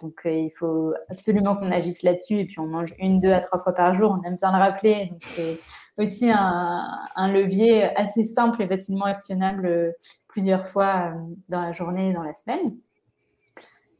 Donc, 0.01 0.21
il 0.25 0.51
faut 0.57 0.93
absolument 1.09 1.55
qu'on 1.55 1.71
agisse 1.71 2.03
là-dessus. 2.03 2.39
Et 2.39 2.45
puis, 2.45 2.59
on 2.59 2.67
mange 2.67 2.93
une, 2.99 3.19
deux 3.19 3.31
à 3.31 3.39
trois 3.39 3.59
fois 3.59 3.73
par 3.73 3.93
jour. 3.93 4.17
On 4.19 4.27
aime 4.27 4.35
bien 4.35 4.51
le 4.51 4.57
rappeler. 4.57 5.13
C'est 5.21 5.57
aussi 5.97 6.29
un, 6.29 7.31
levier 7.31 7.83
assez 7.95 8.23
simple 8.23 8.61
et 8.61 8.67
facilement 8.67 9.05
actionnable 9.05 9.95
plusieurs 10.27 10.67
fois 10.67 11.13
dans 11.49 11.61
la 11.61 11.71
journée 11.71 12.09
et 12.09 12.13
dans 12.13 12.23
la 12.23 12.33
semaine. 12.33 12.75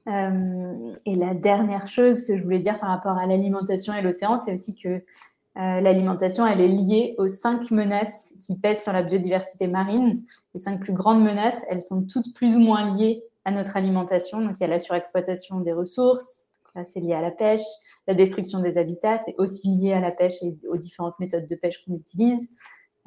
Euh, 0.07 0.93
et 1.05 1.15
la 1.15 1.33
dernière 1.33 1.87
chose 1.87 2.25
que 2.25 2.35
je 2.35 2.43
voulais 2.43 2.59
dire 2.59 2.79
par 2.79 2.89
rapport 2.89 3.17
à 3.17 3.27
l'alimentation 3.27 3.93
et 3.93 4.01
l'océan, 4.01 4.37
c'est 4.37 4.53
aussi 4.53 4.75
que 4.75 4.89
euh, 4.89 5.81
l'alimentation, 5.81 6.47
elle 6.47 6.61
est 6.61 6.67
liée 6.67 7.15
aux 7.17 7.27
cinq 7.27 7.71
menaces 7.71 8.33
qui 8.45 8.57
pèsent 8.57 8.83
sur 8.83 8.93
la 8.93 9.03
biodiversité 9.03 9.67
marine. 9.67 10.23
Les 10.53 10.59
cinq 10.59 10.79
plus 10.79 10.93
grandes 10.93 11.23
menaces, 11.23 11.61
elles 11.69 11.81
sont 11.81 12.05
toutes 12.05 12.33
plus 12.33 12.55
ou 12.55 12.59
moins 12.59 12.95
liées 12.95 13.23
à 13.45 13.51
notre 13.51 13.77
alimentation. 13.77 14.41
Donc, 14.41 14.59
il 14.59 14.61
y 14.61 14.63
a 14.65 14.67
la 14.67 14.79
surexploitation 14.79 15.59
des 15.59 15.73
ressources, 15.73 16.45
là, 16.75 16.83
c'est 16.85 16.99
lié 16.99 17.13
à 17.13 17.21
la 17.21 17.31
pêche. 17.31 17.63
La 18.07 18.13
destruction 18.13 18.59
des 18.59 18.77
habitats, 18.77 19.17
c'est 19.19 19.35
aussi 19.37 19.69
lié 19.69 19.93
à 19.93 19.99
la 19.99 20.11
pêche 20.11 20.41
et 20.41 20.55
aux 20.67 20.77
différentes 20.77 21.19
méthodes 21.19 21.47
de 21.47 21.55
pêche 21.55 21.83
qu'on 21.83 21.95
utilise. 21.95 22.49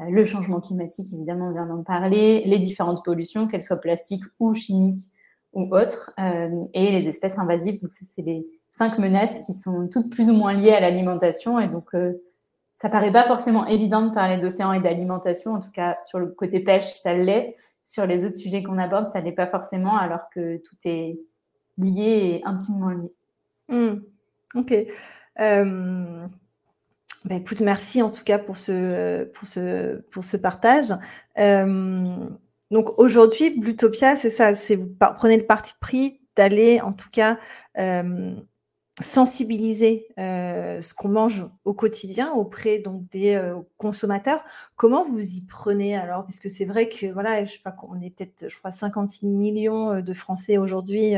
Euh, 0.00 0.10
le 0.10 0.24
changement 0.24 0.60
climatique, 0.60 1.12
évidemment, 1.12 1.48
on 1.48 1.52
vient 1.52 1.66
d'en 1.66 1.82
parler. 1.82 2.42
Les 2.46 2.58
différentes 2.58 3.04
pollutions, 3.04 3.46
qu'elles 3.46 3.62
soient 3.62 3.80
plastiques 3.80 4.24
ou 4.40 4.54
chimiques, 4.54 5.10
ou 5.52 5.74
autres, 5.74 6.12
euh, 6.18 6.64
et 6.74 6.90
les 6.90 7.08
espèces 7.08 7.38
invasives. 7.38 7.80
Donc, 7.80 7.92
c'est 7.92 8.22
les 8.22 8.46
cinq 8.70 8.98
menaces 8.98 9.46
qui 9.46 9.52
sont 9.52 9.88
toutes 9.88 10.10
plus 10.10 10.30
ou 10.30 10.34
moins 10.34 10.52
liées 10.52 10.72
à 10.72 10.80
l'alimentation. 10.80 11.60
Et 11.60 11.68
donc, 11.68 11.94
euh, 11.94 12.14
ça 12.76 12.88
paraît 12.88 13.12
pas 13.12 13.22
forcément 13.22 13.66
évident 13.66 14.02
de 14.02 14.12
parler 14.12 14.38
d'océan 14.38 14.72
et 14.72 14.80
d'alimentation. 14.80 15.54
En 15.54 15.60
tout 15.60 15.70
cas, 15.70 15.96
sur 16.06 16.18
le 16.18 16.26
côté 16.26 16.60
pêche, 16.60 16.86
ça 16.86 17.14
l'est. 17.14 17.56
Sur 17.84 18.06
les 18.06 18.24
autres 18.24 18.36
sujets 18.36 18.62
qu'on 18.62 18.78
aborde, 18.78 19.08
ça 19.08 19.20
l'est 19.20 19.32
pas 19.32 19.46
forcément, 19.46 19.96
alors 19.96 20.30
que 20.30 20.56
tout 20.58 20.76
est 20.84 21.18
lié 21.78 22.40
et 22.40 22.42
intimement 22.44 22.90
lié. 22.90 23.12
Hmm. 23.68 24.00
Ok. 24.54 24.74
Euh, 25.40 26.26
bah, 27.24 27.34
écoute, 27.36 27.60
merci 27.60 28.02
en 28.02 28.10
tout 28.10 28.24
cas 28.24 28.38
pour 28.38 28.56
ce, 28.56 29.24
pour 29.24 29.46
ce, 29.46 30.00
pour 30.10 30.24
ce 30.24 30.36
partage. 30.36 30.92
Euh, 31.38 32.04
donc 32.70 32.98
aujourd'hui, 32.98 33.58
Blutopia, 33.58 34.16
c'est 34.16 34.30
ça, 34.30 34.54
c'est 34.54 34.76
vous 34.76 34.94
prenez 35.16 35.36
le 35.36 35.46
parti 35.46 35.72
pris 35.80 36.20
d'aller 36.36 36.80
en 36.80 36.92
tout 36.92 37.10
cas 37.10 37.38
euh, 37.78 38.34
sensibiliser 39.02 40.06
euh, 40.18 40.80
ce 40.80 40.94
qu'on 40.94 41.08
mange 41.08 41.46
au 41.64 41.74
quotidien 41.74 42.32
auprès 42.32 42.78
donc 42.78 43.08
des 43.10 43.34
euh, 43.34 43.56
consommateurs. 43.76 44.44
Comment 44.76 45.08
vous 45.08 45.36
y 45.36 45.40
prenez 45.42 45.96
alors? 45.96 46.24
Parce 46.24 46.40
que 46.40 46.48
c'est 46.48 46.64
vrai 46.64 46.88
que 46.88 47.06
voilà, 47.06 47.44
je 47.44 47.52
sais 47.52 47.60
pas, 47.62 47.70
qu'on 47.70 48.00
est 48.00 48.10
peut-être, 48.10 48.48
je 48.48 48.58
crois, 48.58 48.72
56 48.72 49.26
millions 49.26 49.92
euh, 49.92 50.02
de 50.02 50.12
Français 50.12 50.58
aujourd'hui, 50.58 51.14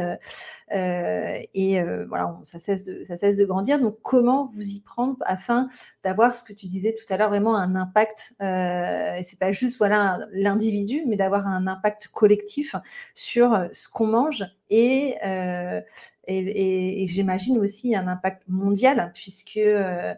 et 0.71 1.83
voilà, 2.09 2.39
ça 2.43 2.59
cesse 2.59 2.85
de 2.87 3.45
grandir. 3.45 3.81
Donc 3.81 3.99
comment 4.03 4.51
vous 4.55 4.69
y 4.69 4.81
prendre 4.81 5.17
afin 5.25 5.69
d'avoir 6.05 6.35
ce 6.35 6.43
que 6.43 6.53
tu 6.53 6.67
disais 6.67 6.95
tout 6.95 7.13
à 7.13 7.17
l'heure 7.17 7.31
vraiment 7.31 7.57
un 7.57 7.77
impact 7.77 8.35
et 8.41 9.23
c'est 9.23 9.39
pas 9.39 9.53
juste 9.53 9.79
voilà 9.79 10.19
l'individu, 10.33 11.05
mais 11.07 11.17
d'avoir 11.17 11.47
un 11.47 11.67
impact 11.67 12.09
collectif 12.09 12.75
sur 13.15 13.69
ce 13.73 13.89
qu'on 13.89 14.07
mange 14.07 14.45
et, 14.71 15.17
euh, 15.25 15.81
j'imagine 16.29 17.59
aussi 17.59 17.95
un 17.95 18.09
impact 18.09 18.43
mondial 18.49 19.13
puisque 19.15 19.59
euh, 19.59 20.13
euh, 20.13 20.15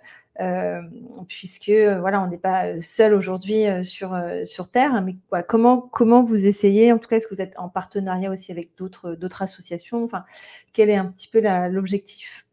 puisque 1.27 1.71
voilà 1.71 2.23
on 2.23 2.29
n'est 2.29 2.39
pas 2.39 2.81
seul 2.81 3.15
aujourd'hui 3.15 3.65
sur 3.85 4.17
sur 4.45 4.69
terre 4.69 5.03
mais 5.03 5.17
quoi, 5.29 5.43
comment 5.43 5.81
comment 5.81 6.23
vous 6.23 6.47
essayez 6.47 6.93
en 6.93 6.99
tout 6.99 7.09
cas 7.09 7.17
est-ce 7.17 7.27
que 7.27 7.35
vous 7.35 7.43
êtes 7.43 7.59
en 7.59 7.69
partenariat 7.69 8.31
aussi 8.31 8.53
avec 8.53 8.77
d'autres 8.77 9.15
d'autres 9.15 9.43
associations? 9.43 10.05
Enfin 10.05 10.25
quel 10.73 10.91
est 10.91 10.97
un 10.97 11.07
petit 11.07 11.29
peu 11.29 11.41
l'objectif? 11.69 12.47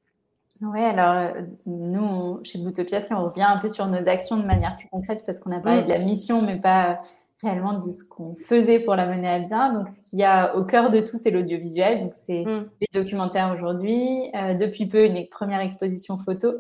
Oui, 0.62 0.80
alors 0.80 1.34
nous, 1.66 2.40
chez 2.44 2.60
Boutopia, 2.60 3.02
si 3.02 3.14
on 3.14 3.26
revient 3.26 3.44
un 3.44 3.58
peu 3.58 3.68
sur 3.68 3.88
nos 3.88 4.08
actions 4.08 4.38
de 4.38 4.46
manière 4.46 4.78
plus 4.78 4.88
concrète, 4.88 5.24
parce 5.26 5.40
qu'on 5.40 5.52
a 5.52 5.60
parlé 5.60 5.82
mmh. 5.82 5.86
de 5.86 5.90
la 5.90 6.00
mission, 6.00 6.42
mais 6.42 6.56
pas 6.56 7.02
réellement 7.46 7.80
de 7.80 7.92
ce 7.92 8.04
qu'on 8.04 8.36
faisait 8.36 8.80
pour 8.80 8.96
la 8.96 9.06
mener 9.06 9.28
à 9.28 9.40
bien. 9.40 9.74
Donc, 9.74 9.90
ce 9.90 10.02
qu'il 10.02 10.20
y 10.20 10.24
a 10.24 10.56
au 10.56 10.64
cœur 10.64 10.90
de 10.90 11.00
tout, 11.02 11.18
c'est 11.18 11.32
l'audiovisuel. 11.32 12.02
Donc, 12.02 12.14
c'est 12.16 12.44
mm. 12.44 12.70
des 12.82 12.88
documentaires 13.00 13.54
aujourd'hui. 13.54 14.30
Euh, 14.36 14.54
depuis 14.56 14.86
peu, 14.86 15.06
une 15.06 15.28
première 15.28 15.60
exposition 15.60 16.18
photo. 16.18 16.54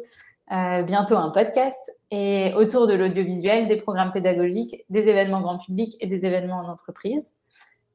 Euh, 0.51 0.83
bientôt 0.83 1.15
un 1.15 1.29
podcast. 1.29 1.91
Et 2.11 2.53
autour 2.55 2.87
de 2.87 2.93
l'audiovisuel, 2.93 3.67
des 3.67 3.77
programmes 3.77 4.11
pédagogiques, 4.11 4.85
des 4.89 5.09
événements 5.09 5.41
grand 5.41 5.57
public 5.57 5.97
et 5.99 6.07
des 6.07 6.25
événements 6.25 6.57
en 6.59 6.69
entreprise. 6.69 7.35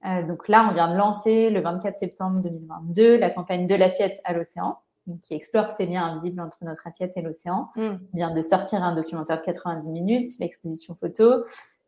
Euh, 0.06 0.22
donc 0.26 0.48
là, 0.48 0.66
on 0.68 0.74
vient 0.74 0.90
de 0.90 0.96
lancer 0.96 1.50
le 1.50 1.60
24 1.60 1.96
septembre 1.96 2.40
2022 2.40 3.18
la 3.18 3.30
campagne 3.30 3.66
de 3.66 3.74
l'assiette 3.74 4.20
à 4.24 4.32
l'océan 4.32 4.78
qui 5.22 5.34
explore 5.34 5.66
ces 5.72 5.86
liens 5.86 6.04
invisibles 6.04 6.40
entre 6.40 6.58
notre 6.62 6.86
assiette 6.86 7.16
et 7.16 7.22
l'océan. 7.22 7.68
Mm. 7.76 7.82
On 7.82 8.16
vient 8.16 8.34
de 8.34 8.42
sortir 8.42 8.82
un 8.82 8.94
documentaire 8.94 9.38
de 9.38 9.44
90 9.44 9.88
minutes, 9.88 10.30
l'exposition 10.38 10.94
photo. 10.94 11.44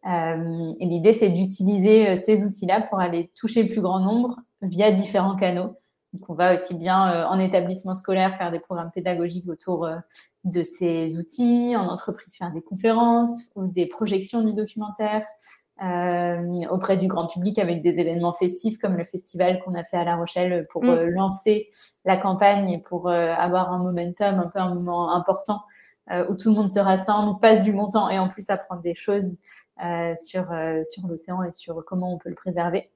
Euh, 0.07 0.73
et 0.81 0.87
l'idée, 0.87 1.13
c'est 1.13 1.29
d'utiliser 1.29 2.11
euh, 2.11 2.17
ces 2.17 2.45
outils-là 2.45 2.81
pour 2.83 2.99
aller 2.99 3.31
toucher 3.37 3.63
le 3.63 3.69
plus 3.69 3.81
grand 3.81 4.01
nombre 4.01 4.41
via 4.61 4.91
différents 4.91 5.37
canaux. 5.37 5.77
Donc, 6.13 6.29
on 6.29 6.35
va 6.35 6.55
aussi 6.55 6.75
bien 6.75 7.13
euh, 7.13 7.27
en 7.27 7.39
établissement 7.39 7.95
scolaire 7.95 8.37
faire 8.37 8.51
des 8.51 8.59
programmes 8.59 8.91
pédagogiques 8.91 9.49
autour 9.49 9.89
de 10.45 10.63
ces 10.63 11.19
outils, 11.19 11.75
en 11.77 11.87
entreprise 11.89 12.37
faire 12.37 12.53
des 12.53 12.63
conférences 12.63 13.51
ou 13.55 13.67
des 13.67 13.87
projections 13.87 14.43
du 14.43 14.53
documentaire, 14.53 15.25
euh, 15.83 16.67
auprès 16.71 16.97
du 16.97 17.09
grand 17.09 17.27
public 17.27 17.59
avec 17.59 17.83
des 17.83 17.99
événements 17.99 18.35
festifs 18.35 18.79
comme 18.79 18.97
le 18.97 19.05
festival 19.05 19.61
qu'on 19.65 19.75
a 19.75 19.83
fait 19.85 19.97
à 19.97 20.05
La 20.05 20.17
Rochelle 20.17 20.67
pour 20.71 20.85
mm. 20.85 21.09
lancer 21.11 21.71
la 22.05 22.17
campagne 22.17 22.71
et 22.71 22.79
pour 22.79 23.09
avoir 23.09 23.73
un 23.73 23.79
momentum, 23.79 24.39
un 24.39 24.49
peu 24.49 24.59
un 24.59 24.75
moment 24.75 25.13
important 25.15 25.63
où 26.29 26.35
tout 26.35 26.51
le 26.51 26.57
monde 26.57 26.69
se 26.69 26.81
rassemble, 26.81 27.41
passe 27.41 27.63
du 27.63 27.73
montant 27.73 28.11
et 28.11 28.19
en 28.19 28.29
plus 28.29 28.51
apprendre 28.51 28.83
des 28.83 28.95
choses 28.95 29.39
euh, 29.83 30.15
sur, 30.15 30.53
euh, 30.53 30.85
sur 30.85 31.09
l'océan 31.09 31.43
et 31.43 31.51
sur 31.51 31.85
comment 31.85 32.15
on 32.15 32.19
peut 32.19 32.29
le 32.29 32.37
préserver. 32.37 32.89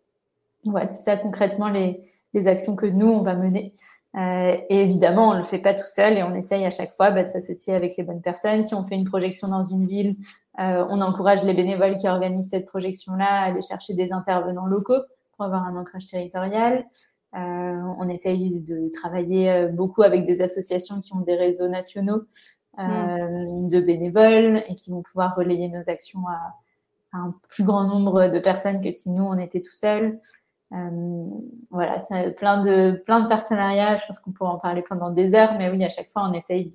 Voilà, 0.65 0.87
c'est 0.87 1.03
ça 1.03 1.17
concrètement 1.17 1.69
les, 1.69 2.01
les, 2.33 2.47
actions 2.47 2.77
que 2.77 2.87
nous, 2.87 3.09
on 3.09 3.23
va 3.23 3.35
mener. 3.35 3.75
Euh, 4.17 4.57
et 4.71 4.81
évidemment, 4.81 5.29
on 5.29 5.33
ne 5.33 5.39
le 5.39 5.45
fait 5.45 5.59
pas 5.59 5.75
tout 5.75 5.87
seul 5.87 6.17
et 6.17 6.23
on 6.23 6.35
essaye 6.35 6.65
à 6.65 6.71
chaque 6.71 6.95
fois 6.95 7.11
bah, 7.11 7.23
de 7.23 7.29
s'associer 7.29 7.75
avec 7.75 7.97
les 7.97 8.05
bonnes 8.05 8.23
personnes. 8.23 8.65
Si 8.65 8.75
on 8.75 8.85
fait 8.85 8.95
une 8.95 9.05
projection 9.05 9.49
dans 9.49 9.63
une 9.63 9.87
ville, 9.87 10.17
on 10.59 11.03
encourage 11.03 11.45
les 11.45 11.53
bénévoles 11.53 11.99
qui 11.99 12.09
organisent 12.09 12.49
cette 12.49 12.65
projection-là 12.65 13.27
à 13.27 13.45
aller 13.45 13.61
chercher 13.61 13.93
des 13.93 14.11
intervenants 14.11 14.65
locaux 14.65 15.03
pour 15.37 15.45
avoir 15.45 15.65
un 15.65 15.77
ancrage 15.77 16.07
territorial. 16.07 16.87
on 17.35 18.09
essaye 18.09 18.61
de 18.61 18.89
travailler 18.89 19.69
beaucoup 19.71 20.03
avec 20.03 20.25
des 20.25 20.41
associations 20.41 21.03
qui 21.03 21.13
ont 21.15 21.21
des 21.21 21.35
réseaux 21.35 21.69
nationaux 21.69 22.23
mmh. 22.79 23.69
de 23.69 23.81
bénévoles 23.83 24.65
et 24.67 24.75
qui 24.77 24.91
vont 24.91 25.03
pouvoir 25.03 25.37
relayer 25.37 25.69
nos 25.69 25.91
actions 25.91 26.27
à, 26.27 26.55
un 27.17 27.35
plus 27.49 27.65
grand 27.65 27.85
nombre 27.85 28.29
de 28.29 28.39
personnes 28.39 28.81
que 28.81 28.91
si 28.91 29.11
nous, 29.11 29.25
on 29.25 29.39
était 29.39 29.61
tout 29.61 29.75
seuls. 29.75 30.19
Euh, 30.73 31.25
voilà, 31.71 32.01
c'est 32.01 32.35
plein 32.37 32.61
de, 32.61 33.03
plein 33.05 33.21
de 33.21 33.29
partenariats. 33.29 33.97
Je 33.97 34.07
pense 34.07 34.19
qu'on 34.19 34.33
pourrait 34.33 34.51
en 34.51 34.59
parler 34.59 34.83
pendant 34.83 35.11
des 35.11 35.35
heures, 35.35 35.55
mais 35.59 35.71
oui, 35.71 35.85
à 35.85 35.89
chaque 35.89 36.11
fois, 36.13 36.29
on 36.29 36.33
essaye 36.33 36.71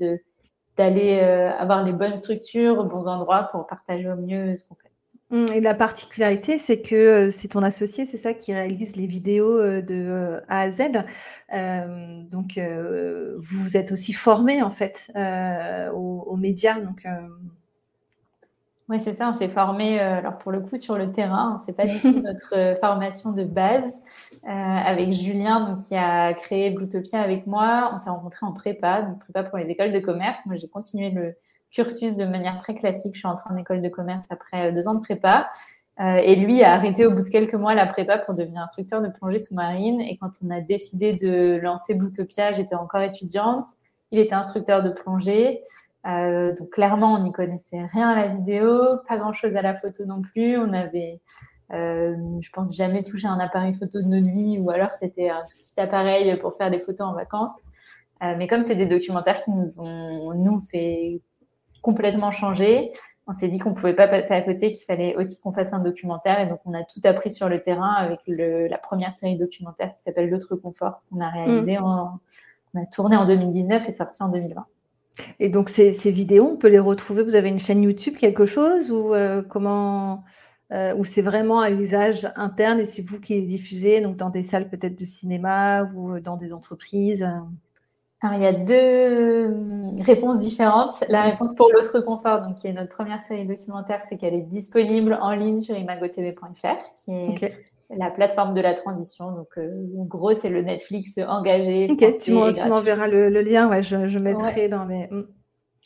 d'aller 0.77 1.19
euh, 1.21 1.51
avoir 1.57 1.83
les 1.83 1.93
bonnes 1.93 2.15
structures, 2.15 2.83
bons 2.86 3.07
endroits 3.07 3.50
pour 3.51 3.67
partager 3.67 4.10
au 4.10 4.15
mieux 4.15 4.55
ce 4.57 4.65
qu'on 4.65 4.75
fait. 4.75 4.91
Hum, 5.31 5.45
et 5.53 5.62
la 5.62 5.74
particularité, 5.74 6.60
c'est 6.60 6.81
que 6.81 6.95
euh, 6.95 7.29
c'est 7.29 7.50
ton 7.50 7.62
associé, 7.62 8.05
c'est 8.05 8.17
ça, 8.17 8.33
qui 8.33 8.53
réalise 8.53 8.95
les 8.98 9.07
vidéos 9.07 9.81
de 9.81 10.41
A 10.50 10.60
à 10.60 10.71
Z. 10.71 10.91
donc, 12.29 12.60
vous 12.60 13.77
êtes 13.77 13.91
aussi 13.91 14.13
formé 14.13 14.62
en 14.62 14.71
fait 14.71 15.12
aux, 15.93 16.36
médias. 16.38 16.77
Oui, 18.91 19.00
c'est 19.00 19.13
ça, 19.13 19.29
on 19.29 19.33
s'est 19.33 19.48
formé, 19.48 20.01
euh, 20.01 20.17
alors 20.17 20.38
pour 20.38 20.51
le 20.51 20.60
coup, 20.60 20.75
sur 20.75 20.98
le 20.98 21.13
terrain, 21.13 21.62
c'est 21.65 21.71
pas 21.71 21.86
du 21.86 21.98
tout 21.98 22.12
notre 22.24 22.53
euh, 22.57 22.75
formation 22.75 23.31
de 23.31 23.45
base. 23.45 24.01
Euh, 24.43 24.50
avec 24.50 25.13
Julien, 25.13 25.62
donc, 25.65 25.79
qui 25.79 25.95
a 25.95 26.33
créé 26.33 26.71
Bluetopia 26.71 27.21
avec 27.21 27.48
moi, 27.48 27.91
on 27.93 28.00
s'est 28.00 28.10
rencontrés 28.10 28.45
en 28.45 28.51
prépa, 28.51 29.03
donc 29.03 29.19
prépa 29.19 29.43
pour 29.43 29.57
les 29.57 29.69
écoles 29.69 29.93
de 29.93 30.00
commerce. 30.00 30.39
Moi, 30.45 30.57
j'ai 30.57 30.67
continué 30.67 31.10
le 31.10 31.36
cursus 31.71 32.17
de 32.17 32.25
manière 32.25 32.60
très 32.60 32.75
classique. 32.75 33.13
Je 33.13 33.19
suis 33.19 33.27
entrée 33.29 33.50
en 33.50 33.55
école 33.55 33.81
de 33.81 33.88
commerce 33.88 34.25
après 34.29 34.74
deux 34.74 34.89
ans 34.89 34.95
de 34.95 35.00
prépa. 35.00 35.50
et 35.98 36.36
lui 36.36 36.62
a 36.63 36.74
arrêté 36.74 37.05
au 37.05 37.12
bout 37.12 37.21
de 37.21 37.29
quelques 37.29 37.53
mois 37.53 37.74
la 37.75 37.86
prépa 37.86 38.17
pour 38.17 38.33
devenir 38.33 38.62
instructeur 38.62 39.01
de 39.01 39.07
plongée 39.07 39.39
sous-marine. 39.39 40.01
Et 40.01 40.17
quand 40.17 40.31
on 40.45 40.50
a 40.50 40.60
décidé 40.60 41.13
de 41.13 41.57
lancer 41.62 41.93
Bluetopia, 41.93 42.51
j'étais 42.51 42.75
encore 42.75 43.01
étudiante. 43.01 43.67
Il 44.12 44.19
était 44.19 44.36
instructeur 44.36 44.83
de 44.83 44.89
plongée. 44.89 45.62
Euh, 46.08 46.55
donc 46.55 46.70
clairement, 46.72 47.13
on 47.13 47.24
n'y 47.24 47.31
connaissait 47.31 47.86
rien 47.93 48.10
à 48.10 48.15
la 48.15 48.27
vidéo, 48.27 48.98
pas 49.08 49.17
grand-chose 49.17 49.55
à 49.55 49.62
la 49.62 49.75
photo 49.75 50.05
non 50.05 50.22
plus. 50.22 50.58
On 50.58 50.74
avait, 50.74 51.22
euh, 51.74 52.15
je 52.41 52.50
pense, 52.51 52.75
jamais 52.75 53.03
touché 53.03 53.27
un 53.27 53.39
appareil 53.39 53.75
photo 53.75 54.01
de 54.01 54.08
notre 54.08 54.27
vie, 54.27 54.58
ou 54.60 54.70
alors 54.72 54.93
c'était 54.93 55.29
un 55.29 55.43
petit 55.58 55.79
appareil 55.79 56.36
pour 56.38 56.55
faire 56.55 56.72
des 56.72 56.79
photos 56.79 57.08
en 57.08 57.13
vacances. 57.13 57.67
Euh, 58.24 58.36
mais 58.38 58.48
comme 58.48 58.62
c'est 58.62 58.75
des 58.75 58.86
documentaires 58.86 59.43
qui 59.43 59.51
nous 59.51 59.79
ont, 59.79 60.34
nous, 60.34 60.60
fait 60.60 61.22
complètement 61.81 62.31
changer, 62.31 62.91
on 63.27 63.34
s'est 63.34 63.48
dit 63.48 63.58
qu'on 63.58 63.74
pouvait 63.74 63.96
pas 63.96 64.08
passer 64.08 64.34
à 64.34 64.41
côté, 64.41 64.72
qu'il 64.72 64.86
fallait 64.86 65.15
aussi 65.15 65.39
qu'on 65.41 65.53
fasse 65.53 65.74
un 65.74 65.79
documentaire. 65.79 66.39
Et 66.39 66.48
donc, 66.48 66.60
on 66.65 66.74
a 66.74 66.84
tout 66.84 67.00
appris 67.03 67.31
sur 67.31 67.50
le 67.50 67.62
terrain 67.62 67.93
avec 67.93 68.20
le, 68.27 68.67
la 68.67 68.77
première 68.77 69.13
série 69.13 69.38
documentaire 69.38 69.96
qui 69.96 70.01
s'appelle 70.01 70.29
L'autre 70.29 70.55
confort, 70.55 71.01
qu'on 71.10 71.20
a 71.22 71.29
réalisé, 71.29 71.79
mmh. 71.79 71.84
en, 71.84 72.20
on 72.74 72.81
a 72.81 72.86
tourné 72.86 73.15
en 73.17 73.25
2019 73.25 73.88
et 73.88 73.91
sorti 73.91 74.22
en 74.22 74.29
2020. 74.29 74.65
Et 75.39 75.50
donc, 75.50 75.70
ces, 75.70 75.91
vidéos, 76.12 76.50
on 76.53 76.58
peut 76.58 76.70
les 76.70 76.80
retrouver. 76.80 77.24
Vous 77.24 77.36
avez 77.36 77.50
une 77.50 77.60
chaîne 77.60 77.84
YouTube, 77.84 78.15
quelque 78.18 78.46
chose 78.46 78.91
ou 78.91 79.13
euh, 79.13 79.41
comment 79.41 80.24
euh, 80.72 80.96
Ou 80.96 81.06
c'est 81.06 81.22
vraiment 81.22 81.60
à 81.60 81.72
usage 81.72 82.27
interne 82.36 82.80
et 82.80 82.86
c'est 82.86 83.01
vous 83.01 83.20
qui 83.20 83.34
les 83.36 83.41
diffusez, 83.44 84.01
donc 84.01 84.18
dans 84.18 84.30
des 84.30 84.44
salles 84.44 84.70
peut-être 84.70 84.98
de 84.98 85.06
cinéma 85.06 85.89
ou 85.96 86.13
euh, 86.13 86.22
dans 86.22 86.38
des 86.38 86.53
entreprises 86.53 87.27
alors, 88.24 88.36
il 88.36 88.44
y 88.44 88.46
a 88.46 88.53
deux 88.53 89.51
réponses 90.03 90.38
différentes. 90.38 91.03
La 91.10 91.24
réponse 91.24 91.56
pour 91.56 91.72
l'autre 91.74 92.01
confort, 92.01 92.41
donc 92.41 92.58
qui 92.58 92.68
est 92.68 92.74
notre 92.74 92.96
première 92.96 93.20
série 93.20 93.48
documentaire, 93.48 94.03
c'est 94.08 94.18
qu'elle 94.18 94.36
est 94.36 94.44
disponible 94.44 95.18
en 95.20 95.32
ligne 95.32 95.60
sur 95.60 95.75
imagotv.fr, 95.75 96.94
qui 96.96 97.12
est 97.12 97.51
la 97.95 98.10
plateforme 98.10 98.53
de 98.53 98.62
la 98.62 98.74
transition. 98.74 99.31
Donc, 99.31 99.50
euh, 99.57 99.69
en 100.00 100.05
gros, 100.05 100.33
c'est 100.33 100.50
le 100.50 100.62
Netflix 100.62 101.19
engagé. 101.27 101.88
Tu 102.21 102.31
m'enverras 102.31 103.07
le, 103.07 103.29
lien, 103.41 103.69
ouais, 103.69 103.81
je, 103.81 104.19
mettrai 104.19 104.67
dans 104.67 104.86
les. 104.86 105.07
Mm. 105.07 105.27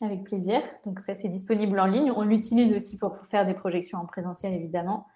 Avec 0.02 0.24
plaisir. 0.26 0.62
Donc, 0.86 1.00
ça, 1.00 1.16
c'est 1.16 1.30
disponible 1.30 1.80
en 1.80 1.86
ligne. 1.86 2.12
On 2.16 2.24
l'utilise 2.24 2.74
aussi 2.74 2.98
pour, 2.98 3.16
faire 3.32 3.46
des 3.46 3.54
projections 3.54 3.98
en 3.98 4.06
présentiel, 4.06 4.54
évidemment. 4.54 5.08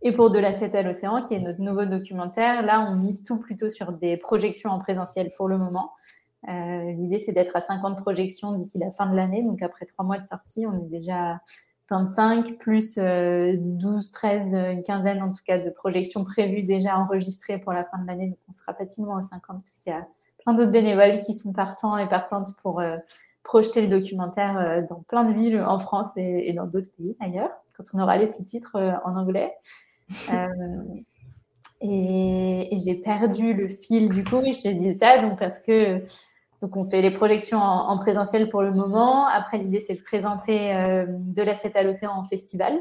Et 0.00 0.12
pour 0.12 0.30
De 0.30 0.38
l'assiette 0.38 0.76
à 0.76 0.82
l'océan, 0.82 1.22
qui 1.22 1.34
est 1.34 1.40
notre 1.40 1.60
nouveau 1.60 1.84
documentaire, 1.84 2.62
là, 2.62 2.86
on 2.88 2.94
mise 2.94 3.24
tout 3.24 3.38
plutôt 3.38 3.68
sur 3.68 3.92
des 3.92 4.16
projections 4.16 4.70
en 4.70 4.78
présentiel 4.78 5.32
pour 5.36 5.48
le 5.48 5.58
moment. 5.58 5.90
Euh, 6.48 6.92
l'idée, 6.92 7.18
c'est 7.18 7.32
d'être 7.32 7.56
à 7.56 7.60
50 7.60 7.98
projections 7.98 8.52
d'ici 8.52 8.78
la 8.78 8.92
fin 8.92 9.10
de 9.10 9.16
l'année. 9.16 9.42
Donc, 9.42 9.60
après 9.60 9.86
trois 9.86 10.04
mois 10.04 10.18
de 10.18 10.24
sortie, 10.24 10.66
on 10.66 10.84
est 10.84 10.88
déjà 10.88 11.40
25 11.90 12.58
plus 12.58 12.98
12, 12.98 14.12
13, 14.12 14.54
une 14.54 14.82
quinzaine 14.82 15.22
en 15.22 15.30
tout 15.30 15.42
cas 15.44 15.58
de 15.58 15.70
projections 15.70 16.24
prévues 16.24 16.62
déjà 16.62 16.98
enregistrées 16.98 17.58
pour 17.58 17.72
la 17.72 17.84
fin 17.84 17.98
de 17.98 18.06
l'année. 18.06 18.28
Donc 18.28 18.38
on 18.48 18.52
sera 18.52 18.74
facilement 18.74 19.16
à 19.16 19.22
50 19.22 19.62
parce 19.62 19.76
qu'il 19.78 19.92
y 19.92 19.96
a 19.96 20.06
plein 20.38 20.54
d'autres 20.54 20.70
bénévoles 20.70 21.18
qui 21.18 21.34
sont 21.34 21.52
partants 21.52 21.96
et 21.96 22.08
partantes 22.08 22.56
pour 22.62 22.80
euh, 22.80 22.96
projeter 23.42 23.82
le 23.82 23.88
documentaire 23.88 24.58
euh, 24.58 24.82
dans 24.88 25.02
plein 25.08 25.24
de 25.24 25.32
villes 25.32 25.60
en 25.60 25.78
France 25.78 26.16
et, 26.16 26.52
dans 26.52 26.66
d'autres 26.66 26.90
pays 26.96 27.16
ailleurs, 27.20 27.50
quand 27.76 27.84
on 27.94 28.00
aura 28.00 28.16
les 28.18 28.26
sous-titres 28.26 28.76
euh, 28.76 28.92
en 29.04 29.16
anglais. 29.16 29.54
et, 31.80 32.76
j'ai 32.84 32.94
perdu 32.94 33.52
le 33.54 33.68
fil 33.68 34.10
du 34.10 34.24
coup, 34.24 34.40
et 34.40 34.52
je 34.52 34.62
te 34.62 34.68
dis 34.68 34.94
ça 34.94 35.18
donc 35.18 35.38
parce 35.38 35.58
que 35.60 36.02
Donc, 36.60 36.76
on 36.76 36.84
fait 36.84 37.02
les 37.02 37.12
projections 37.12 37.60
en, 37.60 37.96
présentiel 37.98 38.48
pour 38.48 38.62
le 38.62 38.72
moment. 38.72 39.26
Après, 39.26 39.58
l'idée, 39.58 39.78
c'est 39.78 39.94
de 39.94 40.02
présenter 40.02 40.74
euh, 40.74 41.06
de 41.08 41.42
l'assiette 41.42 41.76
à 41.76 41.82
l'océan 41.82 42.12
en 42.12 42.24
festival 42.24 42.80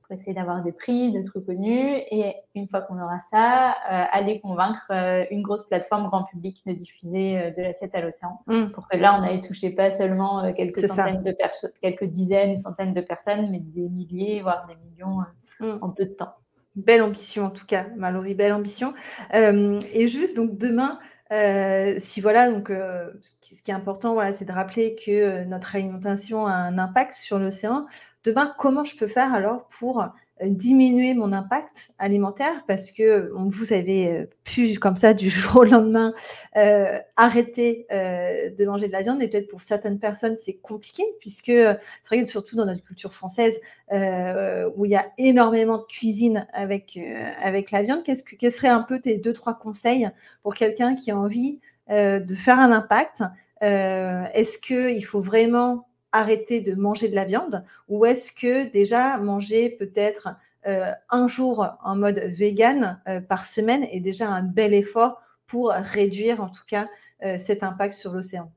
pour 0.00 0.12
essayer 0.12 0.32
d'avoir 0.32 0.62
des 0.62 0.72
prix, 0.72 1.12
d'être 1.12 1.32
reconnus. 1.34 2.02
Et 2.10 2.34
une 2.54 2.66
fois 2.68 2.80
qu'on 2.80 2.98
aura 2.98 3.18
ça, 3.30 3.72
euh, 3.72 4.04
aller 4.10 4.40
convaincre 4.40 4.86
euh, 4.90 5.24
une 5.30 5.42
grosse 5.42 5.64
plateforme 5.64 6.06
grand 6.06 6.24
public 6.24 6.62
de 6.66 6.72
diffuser 6.72 7.52
de 7.54 7.62
l'assiette 7.62 7.94
à 7.94 8.00
l'océan. 8.00 8.40
Mm. 8.46 8.68
Pour 8.68 8.88
que 8.88 8.96
là, 8.96 9.18
on 9.18 9.20
n'aille 9.20 9.42
toucher 9.42 9.70
pas 9.70 9.90
seulement 9.90 10.50
quelques 10.54 10.86
centaines 10.86 11.22
de 11.22 11.32
personnes, 11.32 11.72
quelques 11.82 12.04
dizaines, 12.04 12.56
centaines 12.56 12.94
de 12.94 13.02
personnes, 13.02 13.50
mais 13.50 13.60
des 13.60 13.90
milliers, 13.90 14.40
voire 14.40 14.66
des 14.66 14.76
millions 14.88 15.18
mm. 15.60 15.78
en 15.82 15.90
peu 15.90 16.06
de 16.06 16.14
temps. 16.14 16.32
Belle 16.76 17.02
ambition 17.02 17.46
en 17.46 17.50
tout 17.50 17.66
cas, 17.66 17.86
Mallory, 17.96 18.34
belle 18.34 18.52
ambition. 18.52 18.94
et 19.34 20.06
juste 20.06 20.36
donc 20.36 20.56
demain, 20.56 20.98
euh, 21.32 21.94
si 21.98 22.20
voilà, 22.20 22.50
donc 22.50 22.70
euh, 22.70 23.10
ce 23.22 23.62
qui 23.62 23.70
est 23.70 23.74
important, 23.74 24.14
voilà, 24.14 24.32
c'est 24.32 24.44
de 24.46 24.52
rappeler 24.52 24.94
que 24.94 25.10
euh, 25.10 25.44
notre 25.44 25.76
alimentation 25.76 26.46
a 26.46 26.52
un 26.52 26.78
impact 26.78 27.14
sur 27.14 27.38
l'océan. 27.38 27.86
Demain, 28.24 28.54
comment 28.58 28.84
je 28.84 28.96
peux 28.96 29.06
faire 29.06 29.34
alors 29.34 29.68
pour 29.68 30.04
diminuer 30.44 31.14
mon 31.14 31.32
impact 31.32 31.92
alimentaire 31.98 32.64
parce 32.66 32.90
que 32.90 33.30
vous 33.34 33.72
avez 33.72 34.08
euh, 34.08 34.26
pu, 34.44 34.78
comme 34.78 34.96
ça, 34.96 35.14
du 35.14 35.30
jour 35.30 35.56
au 35.56 35.64
lendemain, 35.64 36.14
euh, 36.56 36.98
arrêter 37.16 37.86
euh, 37.92 38.50
de 38.50 38.64
manger 38.64 38.88
de 38.88 38.92
la 38.92 39.02
viande. 39.02 39.18
Mais 39.18 39.28
peut-être 39.28 39.48
pour 39.48 39.60
certaines 39.60 39.98
personnes, 39.98 40.36
c'est 40.36 40.54
compliqué 40.54 41.02
puisque 41.20 41.46
c'est 41.46 42.06
vrai 42.06 42.22
que 42.22 42.30
surtout 42.30 42.56
dans 42.56 42.66
notre 42.66 42.84
culture 42.84 43.12
française 43.12 43.60
où 43.90 44.84
il 44.84 44.90
y 44.90 44.96
a 44.96 45.06
énormément 45.16 45.78
de 45.78 45.84
cuisine 45.84 46.46
avec, 46.52 47.00
avec 47.42 47.70
la 47.70 47.82
viande, 47.82 48.02
qu'est-ce 48.04 48.22
que, 48.22 48.36
quels 48.36 48.52
seraient 48.52 48.68
un 48.68 48.82
peu 48.82 49.00
tes 49.00 49.16
deux, 49.16 49.32
trois 49.32 49.54
conseils 49.54 50.08
pour 50.42 50.54
quelqu'un 50.54 50.94
qui 50.94 51.10
a 51.10 51.16
envie 51.16 51.60
de 51.88 52.34
faire 52.34 52.60
un 52.60 52.70
impact? 52.70 53.22
Est-ce 53.62 54.58
qu'il 54.58 55.04
faut 55.06 55.22
vraiment 55.22 55.87
arrêter 56.12 56.60
de 56.60 56.74
manger 56.74 57.08
de 57.08 57.14
la 57.14 57.24
viande 57.24 57.64
ou 57.88 58.04
est-ce 58.04 58.32
que 58.32 58.70
déjà 58.70 59.16
manger 59.18 59.70
peut-être 59.70 60.28
euh, 60.66 60.92
un 61.10 61.26
jour 61.28 61.66
en 61.82 61.96
mode 61.96 62.18
vegan 62.18 63.00
euh, 63.06 63.20
par 63.20 63.46
semaine 63.46 63.84
est 63.84 64.00
déjà 64.00 64.28
un 64.28 64.42
bel 64.42 64.74
effort 64.74 65.20
pour 65.46 65.70
réduire 65.70 66.42
en 66.42 66.48
tout 66.48 66.64
cas 66.66 66.88
euh, 67.22 67.38
cet 67.38 67.62
impact 67.62 67.94
sur 67.94 68.12
l'océan? 68.12 68.50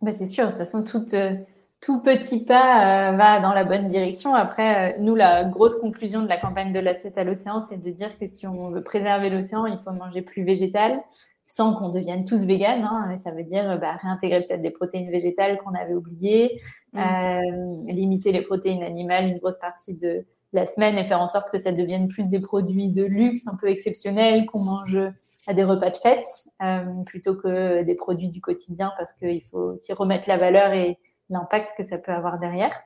Bah, 0.00 0.12
C'est 0.12 0.26
sûr, 0.26 0.44
de 0.44 0.50
toute 0.50 0.58
façon, 0.58 0.84
tout 0.84 2.00
petit 2.00 2.44
pas 2.44 3.12
va 3.12 3.40
dans 3.40 3.52
la 3.52 3.64
bonne 3.64 3.88
direction. 3.88 4.34
Après, 4.34 4.96
nous, 4.98 5.14
la 5.14 5.44
grosse 5.44 5.76
conclusion 5.76 6.22
de 6.22 6.28
la 6.28 6.38
campagne 6.38 6.72
de 6.72 6.78
l'assiette 6.78 7.18
à 7.18 7.24
l'océan, 7.24 7.60
c'est 7.60 7.78
de 7.78 7.90
dire 7.90 8.18
que 8.18 8.26
si 8.26 8.46
on 8.46 8.70
veut 8.70 8.82
préserver 8.82 9.28
l'océan, 9.30 9.66
il 9.66 9.78
faut 9.78 9.90
manger 9.90 10.22
plus 10.22 10.42
végétal, 10.42 11.02
sans 11.50 11.74
qu'on 11.74 11.88
devienne 11.88 12.24
tous 12.24 12.44
véganes. 12.44 12.84
Hein. 12.84 13.16
Ça 13.18 13.32
veut 13.32 13.42
dire 13.42 13.76
bah, 13.80 13.96
réintégrer 14.00 14.42
peut-être 14.42 14.62
des 14.62 14.70
protéines 14.70 15.10
végétales 15.10 15.58
qu'on 15.58 15.74
avait 15.74 15.94
oubliées, 15.94 16.60
mm. 16.92 16.98
euh, 16.98 17.92
limiter 17.92 18.30
les 18.30 18.42
protéines 18.42 18.84
animales 18.84 19.26
une 19.26 19.38
grosse 19.38 19.58
partie 19.58 19.98
de 19.98 20.24
la 20.52 20.68
semaine 20.68 20.96
et 20.96 21.04
faire 21.04 21.20
en 21.20 21.26
sorte 21.26 21.50
que 21.50 21.58
ça 21.58 21.72
devienne 21.72 22.06
plus 22.06 22.28
des 22.28 22.38
produits 22.38 22.90
de 22.90 23.04
luxe 23.04 23.48
un 23.48 23.56
peu 23.56 23.68
exceptionnels 23.68 24.46
qu'on 24.46 24.60
mange 24.60 24.96
à 25.48 25.54
des 25.54 25.64
repas 25.64 25.90
de 25.90 25.96
fête 25.96 26.26
euh, 26.62 26.84
plutôt 27.04 27.34
que 27.34 27.82
des 27.82 27.96
produits 27.96 28.28
du 28.28 28.40
quotidien 28.40 28.92
parce 28.96 29.12
qu'il 29.14 29.42
faut 29.42 29.72
aussi 29.72 29.92
remettre 29.92 30.28
la 30.28 30.36
valeur 30.36 30.72
et 30.72 30.98
l'impact 31.30 31.72
que 31.76 31.82
ça 31.82 31.98
peut 31.98 32.12
avoir 32.12 32.38
derrière. 32.38 32.80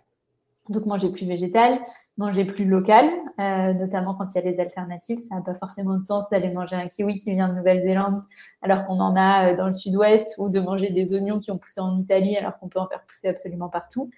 Donc 0.71 0.87
manger 0.87 1.11
plus 1.13 1.27
végétal, 1.27 1.79
manger 2.17 2.45
plus 2.45 2.65
local, 2.65 3.07
euh, 3.39 3.75
notamment 3.75 4.15
quand 4.15 4.35
il 4.35 4.43
y 4.43 4.49
a 4.49 4.51
des 4.51 4.61
alternatives. 4.61 5.19
Ça 5.19 5.35
n'a 5.35 5.43
pas 5.43 5.55
forcément 5.55 5.97
de 5.99 6.03
sens 6.03 6.31
d'aller 6.31 6.51
manger 6.51 6.77
un 6.77 6.89
kiwi 6.89 7.17
qui 7.17 7.35
vient 7.35 7.49
de 7.49 7.55
Nouvelle-Zélande 7.55 8.21
alors 8.63 8.87
qu'on 8.87 8.99
en 9.01 9.15
a 9.15 9.53
euh, 9.53 9.57
dans 9.57 9.67
le 9.67 9.75
sud-ouest 9.75 10.37
ou 10.39 10.49
de 10.49 10.61
manger 10.61 10.91
des 10.91 11.13
oignons 11.13 11.39
qui 11.39 11.51
ont 11.51 11.59
poussé 11.59 11.81
en 11.81 11.99
Italie 11.99 12.37
alors 12.37 12.59
qu'on 12.59 12.69
peut 12.69 12.81
en 12.81 12.89
faire 12.89 13.03
pousser 13.07 13.29
absolument 13.29 13.69
partout. 13.69 14.11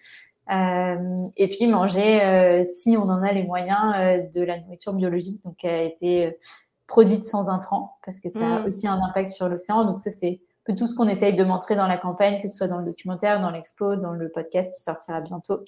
Euh, 0.51 1.29
et 1.37 1.49
puis 1.49 1.67
manger, 1.67 2.23
euh, 2.23 2.65
si 2.65 2.97
on 2.97 3.03
en 3.03 3.23
a 3.23 3.33
les 3.33 3.43
moyens, 3.43 3.95
euh, 3.97 4.19
de 4.33 4.43
la 4.43 4.59
nourriture 4.61 4.93
biologique, 4.93 5.43
donc 5.45 5.57
qui 5.57 5.67
a 5.67 5.83
été 5.83 6.39
produite 6.87 7.25
sans 7.25 7.49
intrants, 7.49 7.99
parce 8.05 8.21
que 8.21 8.29
ça 8.31 8.39
a 8.39 8.61
mm. 8.61 8.65
aussi 8.67 8.87
un 8.87 9.01
impact 9.03 9.33
sur 9.33 9.49
l'océan. 9.49 9.85
Donc 9.85 9.99
ça, 9.99 10.11
c'est 10.11 10.41
tout 10.77 10.87
ce 10.87 10.95
qu'on 10.95 11.09
essaye 11.09 11.35
de 11.35 11.45
montrer 11.45 11.75
dans 11.75 11.89
la 11.89 11.97
campagne, 11.97 12.41
que 12.41 12.49
ce 12.49 12.57
soit 12.57 12.69
dans 12.69 12.79
le 12.79 12.85
documentaire, 12.85 13.41
dans 13.41 13.51
l'expo, 13.51 13.97
dans 13.97 14.13
le 14.13 14.29
podcast 14.29 14.73
qui 14.75 14.81
sortira 14.81 15.21
bientôt 15.21 15.61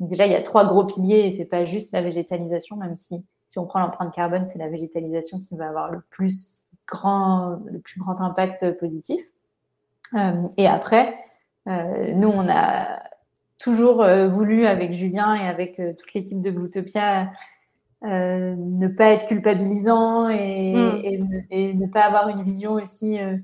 déjà, 0.00 0.26
il 0.26 0.32
y 0.32 0.36
a 0.36 0.42
trois 0.42 0.64
gros 0.64 0.84
piliers 0.84 1.26
et 1.26 1.30
c'est 1.30 1.44
pas 1.44 1.64
juste 1.64 1.92
la 1.92 2.02
végétalisation, 2.02 2.76
même 2.76 2.96
si 2.96 3.24
si 3.48 3.58
on 3.58 3.64
prend 3.64 3.80
l'empreinte 3.80 4.14
carbone, 4.14 4.46
c'est 4.46 4.58
la 4.58 4.68
végétalisation 4.68 5.40
qui 5.40 5.56
va 5.56 5.68
avoir 5.68 5.90
le 5.90 6.02
plus 6.10 6.66
grand, 6.86 7.58
le 7.64 7.78
plus 7.78 7.98
grand 7.98 8.20
impact 8.20 8.78
positif. 8.78 9.22
Euh, 10.14 10.48
et 10.58 10.66
après, 10.66 11.16
euh, 11.66 12.12
nous, 12.12 12.28
on 12.28 12.46
a 12.46 13.02
toujours 13.58 14.02
euh, 14.02 14.28
voulu, 14.28 14.66
avec 14.66 14.92
Julien 14.92 15.34
et 15.34 15.48
avec 15.48 15.76
toute 15.76 16.12
l'équipe 16.12 16.42
de 16.42 16.50
Bluetopia, 16.50 17.30
euh, 18.04 18.54
ne 18.56 18.86
pas 18.86 19.10
être 19.10 19.26
culpabilisant 19.26 20.28
et, 20.28 20.72
mm. 20.72 21.00
et, 21.02 21.20
et, 21.50 21.74
ne 21.74 21.86
pas 21.88 22.02
avoir 22.02 22.28
une 22.28 22.44
vision 22.44 22.74
aussi 22.74 23.18
euh, 23.18 23.36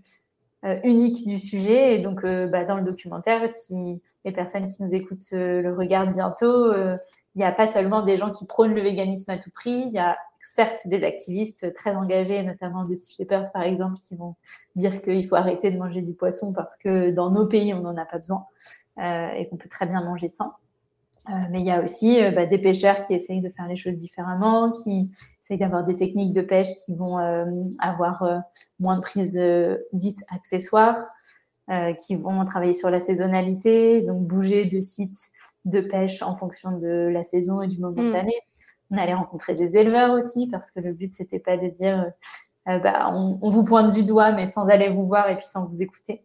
unique 0.82 1.26
du 1.26 1.38
sujet. 1.38 1.94
Et 1.94 1.98
donc, 2.02 2.24
euh, 2.24 2.46
bah, 2.46 2.64
dans 2.64 2.76
le 2.76 2.84
documentaire, 2.84 3.48
si 3.48 4.02
les 4.24 4.32
personnes 4.32 4.66
qui 4.66 4.82
nous 4.82 4.94
écoutent 4.94 5.32
euh, 5.32 5.60
le 5.60 5.74
regardent 5.74 6.12
bientôt, 6.12 6.72
il 6.74 6.98
n'y 7.36 7.44
a 7.44 7.52
pas 7.52 7.66
seulement 7.66 8.02
des 8.02 8.16
gens 8.16 8.30
qui 8.30 8.46
prônent 8.46 8.74
le 8.74 8.80
véganisme 8.80 9.30
à 9.30 9.38
tout 9.38 9.50
prix, 9.50 9.84
il 9.86 9.92
y 9.92 9.98
a 9.98 10.16
certes 10.40 10.86
des 10.86 11.04
activistes 11.04 11.72
très 11.74 11.94
engagés, 11.94 12.42
notamment 12.42 12.84
de 12.84 12.94
Sea 12.94 13.14
Shepherd 13.14 13.50
par 13.52 13.62
exemple, 13.62 13.98
qui 14.00 14.14
vont 14.14 14.36
dire 14.76 15.02
qu'il 15.02 15.26
faut 15.26 15.36
arrêter 15.36 15.70
de 15.70 15.78
manger 15.78 16.02
du 16.02 16.12
poisson 16.12 16.52
parce 16.52 16.76
que 16.76 17.10
dans 17.10 17.30
nos 17.30 17.46
pays, 17.46 17.72
on 17.72 17.80
n'en 17.80 17.96
a 17.96 18.04
pas 18.04 18.18
besoin 18.18 18.46
euh, 18.98 19.30
et 19.32 19.48
qu'on 19.48 19.56
peut 19.56 19.68
très 19.68 19.86
bien 19.86 20.02
manger 20.04 20.28
sans. 20.28 20.52
Euh, 21.30 21.32
mais 21.50 21.60
il 21.60 21.66
y 21.66 21.70
a 21.70 21.82
aussi 21.82 22.22
euh, 22.22 22.30
bah, 22.30 22.44
des 22.44 22.58
pêcheurs 22.58 23.02
qui 23.04 23.14
essayent 23.14 23.40
de 23.40 23.48
faire 23.48 23.66
les 23.66 23.76
choses 23.76 23.96
différemment, 23.96 24.70
qui 24.70 25.10
essayent 25.40 25.58
d'avoir 25.58 25.84
des 25.84 25.96
techniques 25.96 26.34
de 26.34 26.42
pêche 26.42 26.68
qui 26.84 26.94
vont 26.94 27.18
euh, 27.18 27.46
avoir 27.78 28.42
moins 28.78 28.96
de 28.96 29.00
prises 29.00 29.40
dites 29.92 30.24
accessoires, 30.30 31.06
qui 31.98 32.16
vont 32.16 32.44
travailler 32.44 32.74
sur 32.74 32.90
la 32.90 33.00
saisonnalité, 33.00 34.02
donc 34.02 34.26
bouger 34.26 34.66
de 34.66 34.80
sites 34.80 35.18
de 35.64 35.80
pêche 35.80 36.20
en 36.20 36.36
fonction 36.36 36.78
de 36.78 37.08
la 37.10 37.24
saison 37.24 37.62
et 37.62 37.68
du 37.68 37.78
moment 37.78 38.02
de 38.02 38.08
mm. 38.08 38.12
l'année. 38.12 38.40
On 38.90 38.98
allait 38.98 39.14
rencontrer 39.14 39.54
des 39.54 39.76
éleveurs 39.76 40.12
aussi, 40.12 40.46
parce 40.46 40.70
que 40.70 40.80
le 40.80 40.92
but, 40.92 41.14
c'était 41.14 41.38
pas 41.38 41.56
de 41.56 41.68
dire 41.68 42.12
bah, 42.66 43.08
on, 43.12 43.38
on, 43.40 43.50
vous 43.50 43.64
pointe 43.64 43.92
du 43.92 44.04
doigt, 44.04 44.32
mais 44.32 44.46
sans 44.46 44.66
aller 44.68 44.90
vous 44.90 45.06
voir 45.06 45.30
et 45.30 45.36
puis 45.36 45.46
sans 45.46 45.64
vous 45.66 45.82
écouter. 45.82 46.22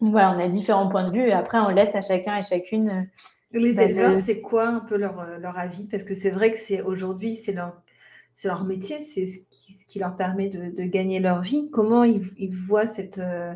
Donc 0.00 0.12
voilà, 0.12 0.32
on 0.36 0.40
a 0.40 0.46
différents 0.46 0.88
points 0.88 1.08
de 1.08 1.12
vue 1.12 1.26
et 1.26 1.32
après, 1.32 1.58
on 1.58 1.70
laisse 1.70 1.96
à 1.96 2.00
chacun 2.00 2.36
et 2.36 2.42
chacune 2.42 3.08
les 3.52 3.74
bah, 3.74 3.84
éleveurs, 3.84 4.16
c'est 4.16 4.40
quoi 4.40 4.68
un 4.68 4.80
peu 4.80 4.96
leur, 4.96 5.20
euh, 5.20 5.38
leur 5.38 5.58
avis? 5.58 5.86
Parce 5.86 6.04
que 6.04 6.14
c'est 6.14 6.30
vrai 6.30 6.52
que 6.52 6.58
c'est 6.58 6.82
aujourd'hui, 6.82 7.34
c'est 7.34 7.52
leur, 7.52 7.72
c'est 8.34 8.48
leur 8.48 8.64
métier, 8.64 9.00
c'est 9.00 9.26
ce 9.26 9.38
qui, 9.50 9.72
ce 9.72 9.86
qui, 9.86 9.98
leur 9.98 10.16
permet 10.16 10.48
de, 10.48 10.70
de, 10.70 10.82
gagner 10.84 11.18
leur 11.20 11.40
vie. 11.40 11.70
Comment 11.70 12.04
ils, 12.04 12.30
ils 12.36 12.54
voient 12.54 12.86
cette, 12.86 13.18
euh, 13.18 13.54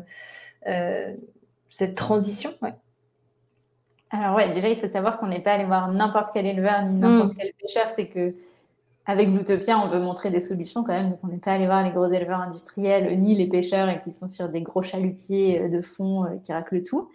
euh, 0.67 1.13
cette 1.69 1.95
transition? 1.95 2.53
Ouais. 2.61 2.73
Alors 4.09 4.35
ouais, 4.35 4.53
déjà 4.53 4.69
il 4.69 4.75
faut 4.75 4.87
savoir 4.87 5.17
qu'on 5.17 5.27
n'est 5.27 5.41
pas 5.41 5.53
allé 5.53 5.65
voir 5.65 5.91
n'importe 5.91 6.29
quel 6.33 6.45
éleveur 6.45 6.85
ni 6.85 6.95
n'importe 6.95 7.33
mm. 7.33 7.37
quel 7.37 7.53
pêcheur, 7.53 7.89
c'est 7.91 8.07
que 8.07 8.35
avec 9.05 9.29
Bluetopia, 9.29 9.77
on 9.79 9.89
veut 9.89 9.99
montrer 9.99 10.31
des 10.31 10.39
solutions 10.39 10.83
quand 10.83 10.93
même. 10.93 11.09
Donc 11.09 11.19
on 11.23 11.27
n'est 11.27 11.39
pas 11.39 11.53
allé 11.53 11.65
voir 11.65 11.83
les 11.83 11.91
gros 11.91 12.05
éleveurs 12.05 12.39
industriels 12.39 13.19
ni 13.19 13.35
les 13.35 13.47
pêcheurs 13.47 13.99
qui 13.99 14.11
sont 14.11 14.27
sur 14.27 14.47
des 14.47 14.61
gros 14.61 14.81
chalutiers 14.81 15.67
de 15.67 15.81
fond 15.81 16.39
qui 16.41 16.53
raclent 16.53 16.83
tout. 16.83 17.09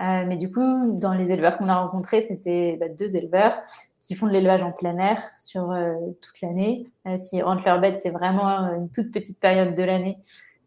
Euh, 0.00 0.24
mais 0.26 0.36
du 0.36 0.50
coup, 0.50 0.92
dans 0.92 1.12
les 1.12 1.30
éleveurs 1.30 1.58
qu'on 1.58 1.68
a 1.68 1.76
rencontrés, 1.80 2.20
c'était 2.20 2.76
bah, 2.78 2.88
deux 2.88 3.16
éleveurs 3.16 3.54
qui 3.98 4.14
font 4.14 4.26
de 4.26 4.32
l'élevage 4.32 4.62
en 4.62 4.70
plein 4.70 4.96
air 4.98 5.20
sur 5.36 5.72
euh, 5.72 5.94
toute 6.22 6.40
l'année. 6.40 6.86
Euh, 7.06 7.16
si 7.18 7.38
leur 7.40 7.80
bête, 7.80 7.98
c'est 8.00 8.10
vraiment 8.10 8.48
une 8.74 8.88
toute 8.90 9.10
petite 9.10 9.40
période 9.40 9.74
de 9.74 9.82
l'année 9.82 10.18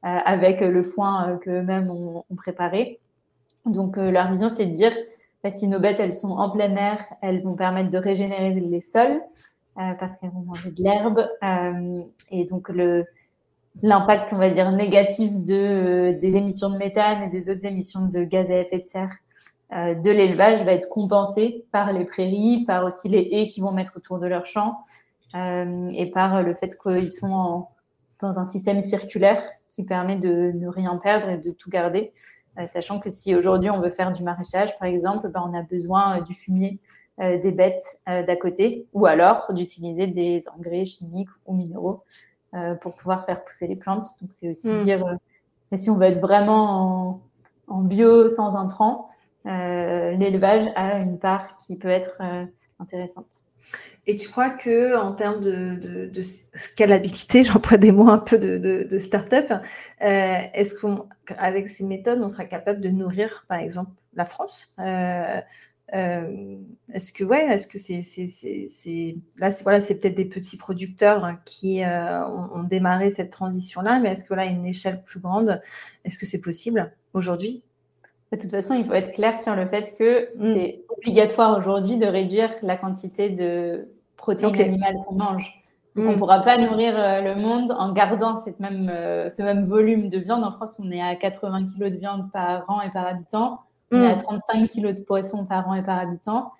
avec 0.04 0.62
le 0.62 0.82
foin 0.82 1.38
qu'eux-mêmes 1.44 1.92
ont, 1.92 2.26
ont, 2.28 2.36
préparé. 2.36 3.00
Donc, 3.68 3.98
leur 3.98 4.32
vision, 4.32 4.50
c'est 4.50 4.66
de 4.66 4.72
dire, 4.72 4.92
bah, 5.44 5.52
si 5.52 5.68
nos 5.68 5.80
bêtes, 5.80 6.00
elles 6.00 6.16
sont 6.16 6.32
en 6.32 6.50
plein 6.50 6.76
air, 6.76 6.98
elles 7.22 7.44
vont 7.44 7.54
permettre 7.54 7.92
de 7.92 8.00
régénérer 8.00 8.50
les 8.50 8.82
sols 8.82 9.22
parce 9.76 10.18
qu'elles 10.18 10.32
vont 10.32 10.42
manger 10.42 10.72
de 10.72 10.82
l'herbe. 10.82 11.28
et 12.32 12.46
donc, 12.46 12.70
le, 12.70 13.06
l'impact, 13.82 14.34
on 14.34 14.38
va 14.38 14.50
dire, 14.50 14.72
négatif 14.72 15.32
euh, 15.50 16.18
des 16.20 16.38
émissions 16.38 16.70
de 16.70 16.78
méthane 16.78 17.24
et 17.24 17.30
des 17.30 17.50
autres 17.50 17.66
émissions 17.66 18.08
de 18.08 18.24
gaz 18.24 18.52
à 18.52 18.58
effet 18.58 18.80
de 18.80 18.86
serre 18.86 19.16
euh, 19.74 19.96
de 19.96 20.12
l'élevage 20.12 20.64
va 20.64 20.74
être 20.74 20.90
compensé 20.90 21.66
par 21.72 21.94
les 21.94 22.04
prairies, 22.04 22.66
par 22.66 22.84
aussi 22.84 23.08
les 23.08 23.30
haies 23.32 23.48
qui 23.48 23.62
vont 23.62 23.72
mettre 23.72 23.94
autour 23.96 24.20
de 24.20 24.28
leurs 24.28 24.46
champs 24.46 24.80
euh, 25.34 25.90
et 25.92 26.12
par 26.12 26.44
le 26.44 26.54
fait 26.54 26.78
qu'ils 26.78 27.10
sont 27.10 27.68
dans 28.20 28.38
un 28.38 28.46
système 28.46 28.82
circulaire 28.82 29.42
qui 29.70 29.84
permet 29.84 30.18
de 30.18 30.52
ne 30.54 30.68
rien 30.68 30.98
perdre 30.98 31.30
et 31.30 31.38
de 31.38 31.52
tout 31.52 31.70
garder. 31.70 32.14
Sachant 32.66 33.00
que 33.00 33.10
si 33.10 33.34
aujourd'hui 33.34 33.70
on 33.70 33.80
veut 33.80 33.90
faire 33.90 34.12
du 34.12 34.24
maraîchage, 34.24 34.78
par 34.78 34.90
exemple, 34.90 35.30
ben, 35.30 35.42
on 35.50 35.58
a 35.58 35.62
besoin 35.64 36.20
du 36.20 36.34
fumier 36.34 36.80
des 37.18 37.52
bêtes 37.52 38.02
d'à 38.06 38.36
côté 38.36 38.88
ou 38.92 39.06
alors 39.06 39.54
d'utiliser 39.54 40.08
des 40.08 40.50
engrais 40.50 40.84
chimiques 40.84 41.30
ou 41.46 41.56
minéraux 41.56 42.04
euh, 42.54 42.76
pour 42.76 42.96
pouvoir 42.96 43.26
faire 43.26 43.44
pousser 43.44 43.68
les 43.68 43.76
plantes. 43.76 44.08
Donc, 44.22 44.32
c'est 44.32 44.50
aussi 44.50 44.70
mm. 44.70 44.80
dire, 44.80 45.06
euh, 45.06 45.78
si 45.78 45.90
on 45.90 45.98
veut 45.98 46.08
être 46.08 46.20
vraiment 46.20 47.22
en 47.68 47.82
bio, 47.82 48.28
sans 48.30 48.56
intrants, 48.56 49.08
l'élevage 49.46 50.64
a 50.76 50.98
une 51.00 51.18
part 51.18 51.58
qui 51.58 51.76
peut 51.78 51.90
être 51.90 52.22
intéressante. 52.80 53.44
Et 54.08 54.16
tu 54.16 54.30
crois 54.30 54.50
que 54.50 54.98
en 54.98 55.14
termes 55.14 55.42
de, 55.42 55.76
de, 56.08 56.22
scalabilité, 56.22 57.44
j'emploie 57.46 57.78
des 57.78 57.92
mots 57.92 58.10
un 58.10 58.18
peu 58.18 58.38
de, 58.38 58.58
de 58.58 58.98
start-up, 58.98 59.52
euh, 59.52 60.38
est-ce 60.54 60.76
qu'avec 61.26 61.70
ces 61.70 61.86
méthodes, 61.86 62.20
on 62.22 62.30
sera 62.30 62.46
capable 62.46 62.82
de 62.82 62.90
nourrir, 62.90 63.46
par 63.48 63.60
exemple, 63.60 63.92
la 64.14 64.26
France 64.26 64.74
euh, 65.94 65.98
euh, 65.98 66.58
Est-ce 66.94 67.12
que 67.12 67.24
ouais, 67.24 67.46
est-ce 67.46 67.68
que 67.68 67.78
c'est, 67.78 68.02
c'est, 68.02 69.16
là, 69.40 69.52
c'est 69.52 69.64
voilà, 69.64 69.80
c'est 69.80 70.00
peut-être 70.00 70.16
des 70.16 70.26
petits 70.26 70.58
producteurs 70.58 71.36
qui 71.46 71.84
ont, 71.84 72.64
démarré 72.64 73.12
cette 73.12 73.32
transition-là, 73.32 74.00
mais 74.00 74.12
est-ce 74.12 74.24
que 74.24 74.34
là, 74.34 74.46
une 74.46 74.66
échelle 74.66 75.04
plus 75.04 75.20
grande, 75.20 75.62
est-ce 76.06 76.18
que 76.18 76.26
c'est 76.26 76.42
possible 76.42 76.92
aujourd'hui? 77.14 77.64
De 78.32 78.38
toute 78.38 78.52
façon, 78.52 78.76
il 78.76 78.86
faut 78.86 78.94
être 78.94 79.12
clair 79.12 79.40
sur 79.40 79.56
le 79.56 79.68
fait 79.68 79.96
que 79.98 80.30
mm. 80.36 80.54
c'est 80.54 80.86
obligatoire 80.90 81.58
aujourd'hui 81.58 81.98
de 81.98 82.06
réduire 82.06 82.52
la 82.62 82.78
quantité 82.78 83.30
de 83.30 83.90
protéines 84.16 84.62
animales 84.62 84.96
qu'on 85.06 85.16
mange. 85.16 85.62
Donc, 85.96 86.06
on 86.06 86.10
ne 86.12 86.16
mm. 86.16 86.20
pourra 86.20 86.40
pas 86.42 86.58
nourrir 86.58 86.98
euh, 86.98 87.22
le 87.22 87.36
monde 87.36 87.72
en 87.72 87.92
gardant 87.92 88.38
cette 88.38 88.60
même, 88.62 88.90
euh, 88.90 89.30
ce 89.30 89.42
même 89.42 89.66
volume 89.66 90.08
de 90.08 90.18
viande. 90.20 90.44
En 90.46 90.54
France, 90.54 90.80
on 90.82 90.90
est 90.92 91.02
à 91.02 91.16
80 91.18 91.66
kg 91.66 91.90
de 91.90 91.98
viande 91.98 92.32
par 92.32 92.64
an 92.70 92.80
et 92.82 92.90
par 92.92 93.06
habitant. 93.06 93.60
On 93.92 94.02
est 94.02 94.08
à 94.08 94.16
35 94.16 94.62
mm. 94.62 94.68
kg 94.68 94.94
de 94.94 95.02
poisson 95.02 95.46
par 95.46 95.68
an 95.70 95.76
et 95.76 95.84
par 95.84 96.00
habitant. 96.00 96.52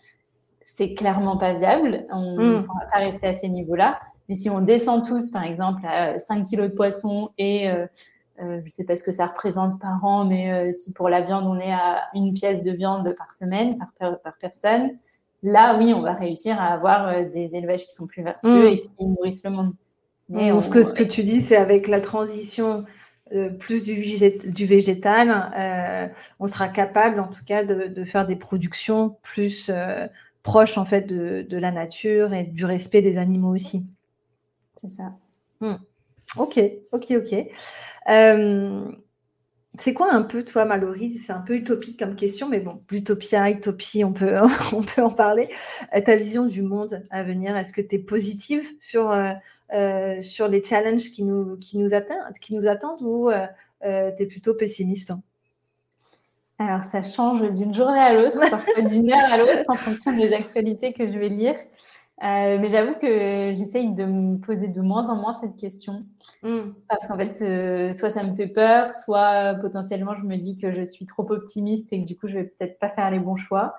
C'est 0.64 0.94
clairement 0.94 1.38
pas 1.38 1.54
viable. 1.54 2.06
On 2.12 2.36
ne 2.36 2.62
pourra 2.62 2.86
pas 2.92 3.00
rester 3.00 3.28
à 3.28 3.34
ces 3.34 3.50
niveaux-là. 3.50 4.00
Mais 4.30 4.36
si 4.36 4.50
on 4.50 4.62
descend 4.62 5.06
tous, 5.06 5.32
par 5.32 5.44
exemple, 5.44 5.86
à 5.86 6.20
5 6.20 6.46
kg 6.50 6.64
de 6.64 6.68
poisson 6.70 7.32
et 7.38 7.70
euh, 7.70 7.86
euh, 8.42 8.58
je 8.60 8.66
ne 8.66 8.70
sais 8.70 8.84
pas 8.86 8.98
ce 8.98 9.04
que 9.04 9.12
ça 9.12 9.28
représente 9.28 9.80
par 9.80 10.04
an, 10.04 10.26
mais 10.26 10.52
euh, 10.52 10.72
si 10.72 10.94
pour 10.94 11.10
la 11.10 11.22
viande, 11.22 11.46
on 11.46 11.60
est 11.60 11.72
à 11.72 12.04
une 12.16 12.34
pièce 12.34 12.64
de 12.64 12.72
viande 12.72 13.14
par 13.16 13.34
semaine, 13.34 13.78
par, 14.00 14.20
par 14.22 14.34
personne, 14.40 14.92
là, 15.44 15.78
oui, 15.78 15.94
on 15.94 16.02
va 16.02 16.14
réussir 16.14 16.60
à 16.60 16.68
avoir 16.68 17.08
euh, 17.08 17.24
des 17.30 17.56
élevages 17.56 17.86
qui 17.86 17.94
sont 17.94 18.08
plus 18.08 18.24
vertueux 18.24 18.64
mm. 18.64 18.68
et 18.68 18.80
qui 18.80 18.90
nourrissent 19.06 19.44
le 19.44 19.52
monde. 19.52 19.74
Mais 20.30 20.60
ce, 20.62 20.70
que, 20.70 20.84
ce 20.84 20.94
que 20.94 21.04
tu 21.04 21.24
dis, 21.24 21.42
c'est 21.42 21.58
avec 21.58 21.88
la 21.88 22.00
transition 22.00 22.86
plus 23.60 23.84
du, 23.84 24.04
du 24.52 24.66
végétal, 24.66 26.14
on 26.40 26.48
sera 26.48 26.68
capable, 26.68 27.20
en 27.20 27.28
tout 27.28 27.44
cas, 27.46 27.64
de, 27.64 28.04
faire 28.04 28.26
des 28.26 28.36
productions 28.36 29.18
plus 29.22 29.72
proches, 30.44 30.78
en 30.78 30.86
fait, 30.86 31.02
de, 31.02 31.46
de, 31.48 31.58
la 31.58 31.72
nature 31.72 32.34
et 32.34 32.44
du 32.44 32.66
respect 32.66 33.02
des 33.02 33.18
animaux 33.18 33.54
aussi. 33.54 33.86
C'est 34.76 34.90
ça. 34.90 35.14
Mm. 35.60 35.76
Ok, 36.38 36.60
ok, 36.92 37.12
ok. 37.12 37.48
Euh, 38.10 38.92
c'est 39.76 39.94
quoi 39.94 40.14
un 40.14 40.22
peu, 40.22 40.44
toi, 40.44 40.66
Mallory? 40.66 41.18
C'est 41.18 41.34
un 41.34 41.42
peu 41.42 41.56
utopique 41.56 42.00
comme 42.00 42.16
question, 42.16 42.48
mais 42.48 42.60
bon, 42.60 42.82
l'utopia, 42.90 43.50
utopie, 43.50 44.04
on 44.04 44.14
peut, 44.14 44.38
on 44.74 44.82
peut 44.82 45.04
en 45.04 45.10
parler. 45.10 45.50
Euh, 45.96 46.02
ta 46.02 46.16
vision 46.16 46.46
du 46.46 46.62
monde 46.62 47.06
à 47.10 47.24
venir, 47.24 47.56
est-ce 47.58 47.74
que 47.74 47.82
tu 47.82 47.96
es 47.96 48.00
positive 48.00 48.66
sur, 48.80 49.12
euh, 49.74 50.22
sur 50.22 50.48
les 50.48 50.64
challenges 50.64 51.12
qui 51.12 51.24
nous, 51.24 51.58
qui 51.58 51.78
nous, 51.78 51.94
attendent, 51.94 52.34
qui 52.42 52.56
nous 52.56 52.68
attendent 52.68 53.02
ou 53.02 53.32
tu 53.82 53.88
es 53.88 54.26
plutôt 54.28 54.54
pessimiste 54.54 55.14
alors, 56.60 56.84
ça 56.84 57.02
change 57.02 57.42
d'une 57.54 57.74
journée 57.74 58.00
à 58.00 58.14
l'autre, 58.14 58.40
parfois 58.52 58.84
d'une 58.84 59.12
heure 59.12 59.34
à 59.34 59.38
l'autre, 59.40 59.64
en 59.68 59.74
fonction 59.74 60.16
des 60.16 60.32
actualités 60.32 60.94
que 60.94 61.12
je 61.12 61.18
vais 61.18 61.28
lire. 61.28 61.56
Euh, 62.24 62.60
mais 62.60 62.68
j'avoue 62.68 62.94
que 63.02 63.52
j'essaye 63.52 63.96
de 63.96 64.06
me 64.06 64.38
poser 64.38 64.68
de 64.68 64.80
moins 64.80 65.10
en 65.10 65.16
moins 65.16 65.34
cette 65.34 65.56
question. 65.56 66.06
Hmm. 66.44 66.74
Parce 66.88 67.08
qu'en 67.08 67.18
fait, 67.18 67.36
euh, 67.42 67.94
soit 67.94 68.12
ça 68.12 68.24
me 68.24 68.34
fait 68.34 68.46
peur, 68.46 68.94
soit 68.94 69.56
potentiellement 69.56 70.14
je 70.16 70.24
me 70.24 70.38
dis 70.38 70.56
que 70.56 70.72
je 70.72 70.84
suis 70.84 71.08
trop 71.08 71.30
optimiste 71.32 71.92
et 71.92 72.02
que 72.02 72.06
du 72.06 72.16
coup, 72.16 72.28
je 72.28 72.36
vais 72.36 72.44
peut-être 72.44 72.78
pas 72.78 72.90
faire 72.90 73.10
les 73.10 73.18
bons 73.18 73.38
choix. 73.38 73.74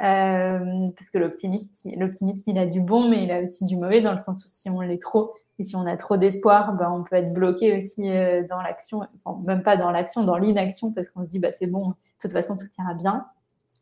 Euh, 0.00 0.88
parce 0.96 1.10
que 1.10 1.18
l'optimisme, 1.18 2.50
il 2.50 2.58
a 2.58 2.66
du 2.66 2.80
bon, 2.80 3.08
mais 3.08 3.24
il 3.24 3.30
a 3.30 3.40
aussi 3.40 3.64
du 3.64 3.76
mauvais 3.76 4.00
dans 4.00 4.12
le 4.12 4.18
sens 4.18 4.44
où 4.44 4.48
si 4.48 4.68
on 4.68 4.80
l'est 4.80 5.00
trop 5.00 5.34
et 5.58 5.64
si 5.64 5.76
on 5.76 5.86
a 5.86 5.96
trop 5.96 6.16
d'espoir, 6.16 6.74
ben, 6.74 6.90
on 6.90 7.04
peut 7.04 7.16
être 7.16 7.32
bloqué 7.32 7.76
aussi 7.76 8.10
euh, 8.10 8.42
dans 8.48 8.60
l'action, 8.60 9.02
enfin, 9.24 9.40
même 9.44 9.62
pas 9.62 9.76
dans 9.76 9.90
l'action, 9.90 10.24
dans 10.24 10.36
l'inaction, 10.36 10.90
parce 10.92 11.10
qu'on 11.10 11.24
se 11.24 11.28
dit, 11.28 11.38
bah, 11.38 11.52
c'est 11.56 11.68
bon, 11.68 11.90
de 11.90 11.94
toute 12.20 12.32
façon, 12.32 12.56
tout 12.56 12.66
ira 12.78 12.94
bien. 12.94 13.26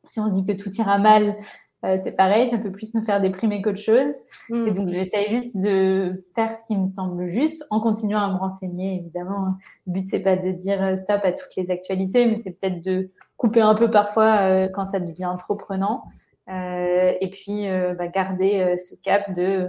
Si 0.05 0.21
on 0.21 0.29
se 0.29 0.33
dit 0.35 0.45
que 0.45 0.53
tout 0.53 0.71
ira 0.77 0.99
mal, 0.99 1.39
euh, 1.85 1.97
c'est 2.03 2.13
pareil, 2.13 2.49
ça 2.51 2.59
peut 2.59 2.71
plus 2.71 2.95
nous 2.95 3.03
faire 3.03 3.21
déprimer 3.21 3.63
qu'autre 3.63 3.81
chose. 3.81 4.13
Mm. 4.51 4.67
Et 4.67 4.71
donc, 4.71 4.89
j'essaye 4.89 5.29
juste 5.29 5.57
de 5.57 6.23
faire 6.35 6.53
ce 6.53 6.63
qui 6.65 6.77
me 6.77 6.87
semble 6.87 7.27
juste 7.29 7.65
en 7.71 7.81
continuant 7.81 8.21
à 8.21 8.33
me 8.33 8.39
renseigner, 8.39 8.97
évidemment. 8.97 9.55
Le 9.87 9.93
but, 9.93 10.09
c'est 10.09 10.21
pas 10.21 10.37
de 10.37 10.51
dire 10.51 10.83
euh, 10.83 10.97
stop 10.97 11.21
à 11.25 11.33
toutes 11.33 11.57
les 11.57 11.71
actualités, 11.71 12.27
mais 12.27 12.37
c'est 12.37 12.53
peut-être 12.53 12.83
de 12.83 13.11
couper 13.43 13.61
un 13.61 13.75
peu 13.75 13.91
parfois 13.91 14.43
euh, 14.43 14.69
quand 14.69 14.87
ça 14.87 15.01
devient 15.01 15.35
trop 15.37 15.57
prenant. 15.57 16.05
et 16.49 17.29
puis, 17.33 17.67
bah, 17.99 18.07
garder 18.07 18.77
ce 18.79 18.95
cap 19.03 19.33
de 19.33 19.69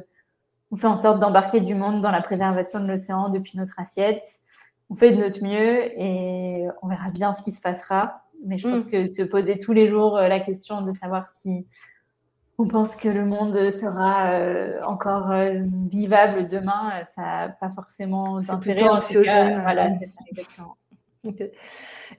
on 0.72 0.76
fait 0.76 0.88
en 0.88 0.96
sorte 0.96 1.20
d'embarquer 1.20 1.60
du 1.60 1.76
monde 1.76 2.02
dans 2.02 2.12
la 2.12 2.22
préservation 2.22 2.80
de 2.80 2.88
l'océan 2.88 3.30
depuis 3.30 3.58
notre 3.58 3.80
assiette. 3.80 4.24
On 4.90 4.96
fait 4.96 5.12
de 5.12 5.18
notre 5.18 5.44
mieux 5.44 6.00
et 6.00 6.68
on 6.82 6.88
verra 6.88 7.10
bien 7.10 7.34
ce 7.34 7.42
qui 7.42 7.52
se 7.52 7.62
passera. 7.62 8.24
Mais 8.46 8.58
je 8.58 8.68
pense 8.68 8.86
mm. 8.86 8.92
que 8.92 9.06
se 9.08 9.24
poser 9.24 9.58
tous 9.58 9.74
les 9.74 9.88
jours 9.88 10.18
la 10.18 10.40
question 10.40 10.82
de 10.82 10.92
savoir 10.92 11.30
si 11.30 11.66
on 12.58 12.68
pense 12.68 12.96
que 12.96 13.10
le 13.10 13.26
monde 13.26 13.72
sera 13.72 14.32
euh, 14.32 14.80
encore 14.86 15.32
euh, 15.32 15.62
vivable 15.90 16.48
demain, 16.48 16.92
euh, 16.94 17.04
ça 17.16 17.22
n'a 17.22 17.50
pas 17.50 17.70
forcément 17.72 18.40
d'intérêt. 18.40 18.88
anxiogène. 18.88 19.62
voilà, 19.62 19.94
c'est 19.96 20.06
ça, 20.08 20.20
exactement. 20.28 20.78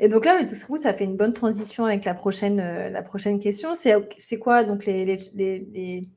Et 0.00 0.08
donc 0.08 0.24
là, 0.24 0.38
ça 0.76 0.94
fait 0.94 1.04
une 1.04 1.16
bonne 1.16 1.32
transition 1.32 1.84
avec 1.84 2.04
la 2.04 2.14
prochaine, 2.14 2.56
la 2.56 3.02
prochaine 3.02 3.38
question. 3.38 3.74
C'est 3.74 4.38
quoi 4.38 4.64
donc 4.64 4.86
les, 4.86 5.04
les, 5.04 6.08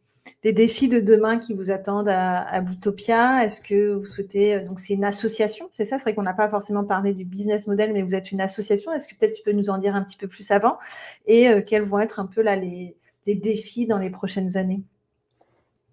les, 0.44 0.54
défis 0.54 0.88
de 0.88 1.00
demain 1.00 1.38
qui 1.38 1.54
vous 1.54 1.70
attendent 1.72 2.10
à, 2.10 2.40
à 2.40 2.62
Est-ce 2.62 3.62
que 3.62 3.94
vous 3.94 4.06
souhaitez 4.06 4.62
donc 4.62 4.80
c'est 4.80 4.94
une 4.94 5.04
association, 5.04 5.68
c'est 5.72 5.86
ça? 5.86 5.98
C'est 5.98 6.04
vrai 6.04 6.16
qu'on 6.16 6.24
n'a 6.24 6.34
pas 6.34 6.50
forcément 6.50 6.86
parlé 6.86 7.14
du 7.14 7.26
business 7.26 7.68
model, 7.68 7.92
mais 7.94 8.02
vous 8.02 8.16
êtes 8.16 8.32
une 8.32 8.42
association. 8.42 8.94
Est-ce 8.94 9.08
que 9.08 9.16
peut-être 9.16 9.34
tu 9.34 9.44
peux 9.44 9.52
nous 9.52 9.70
en 9.70 9.78
dire 9.78 9.96
un 9.96 10.04
petit 10.04 10.18
peu 10.18 10.28
plus 10.28 10.50
avant? 10.52 10.78
Et 11.26 11.50
quels 11.66 11.84
vont 11.84 12.00
être 12.00 12.20
un 12.20 12.26
peu 12.26 12.42
là 12.42 12.56
les 12.56 12.96
défis 13.26 13.86
dans 13.86 13.98
les 13.98 14.10
prochaines 14.10 14.56
années? 14.56 14.82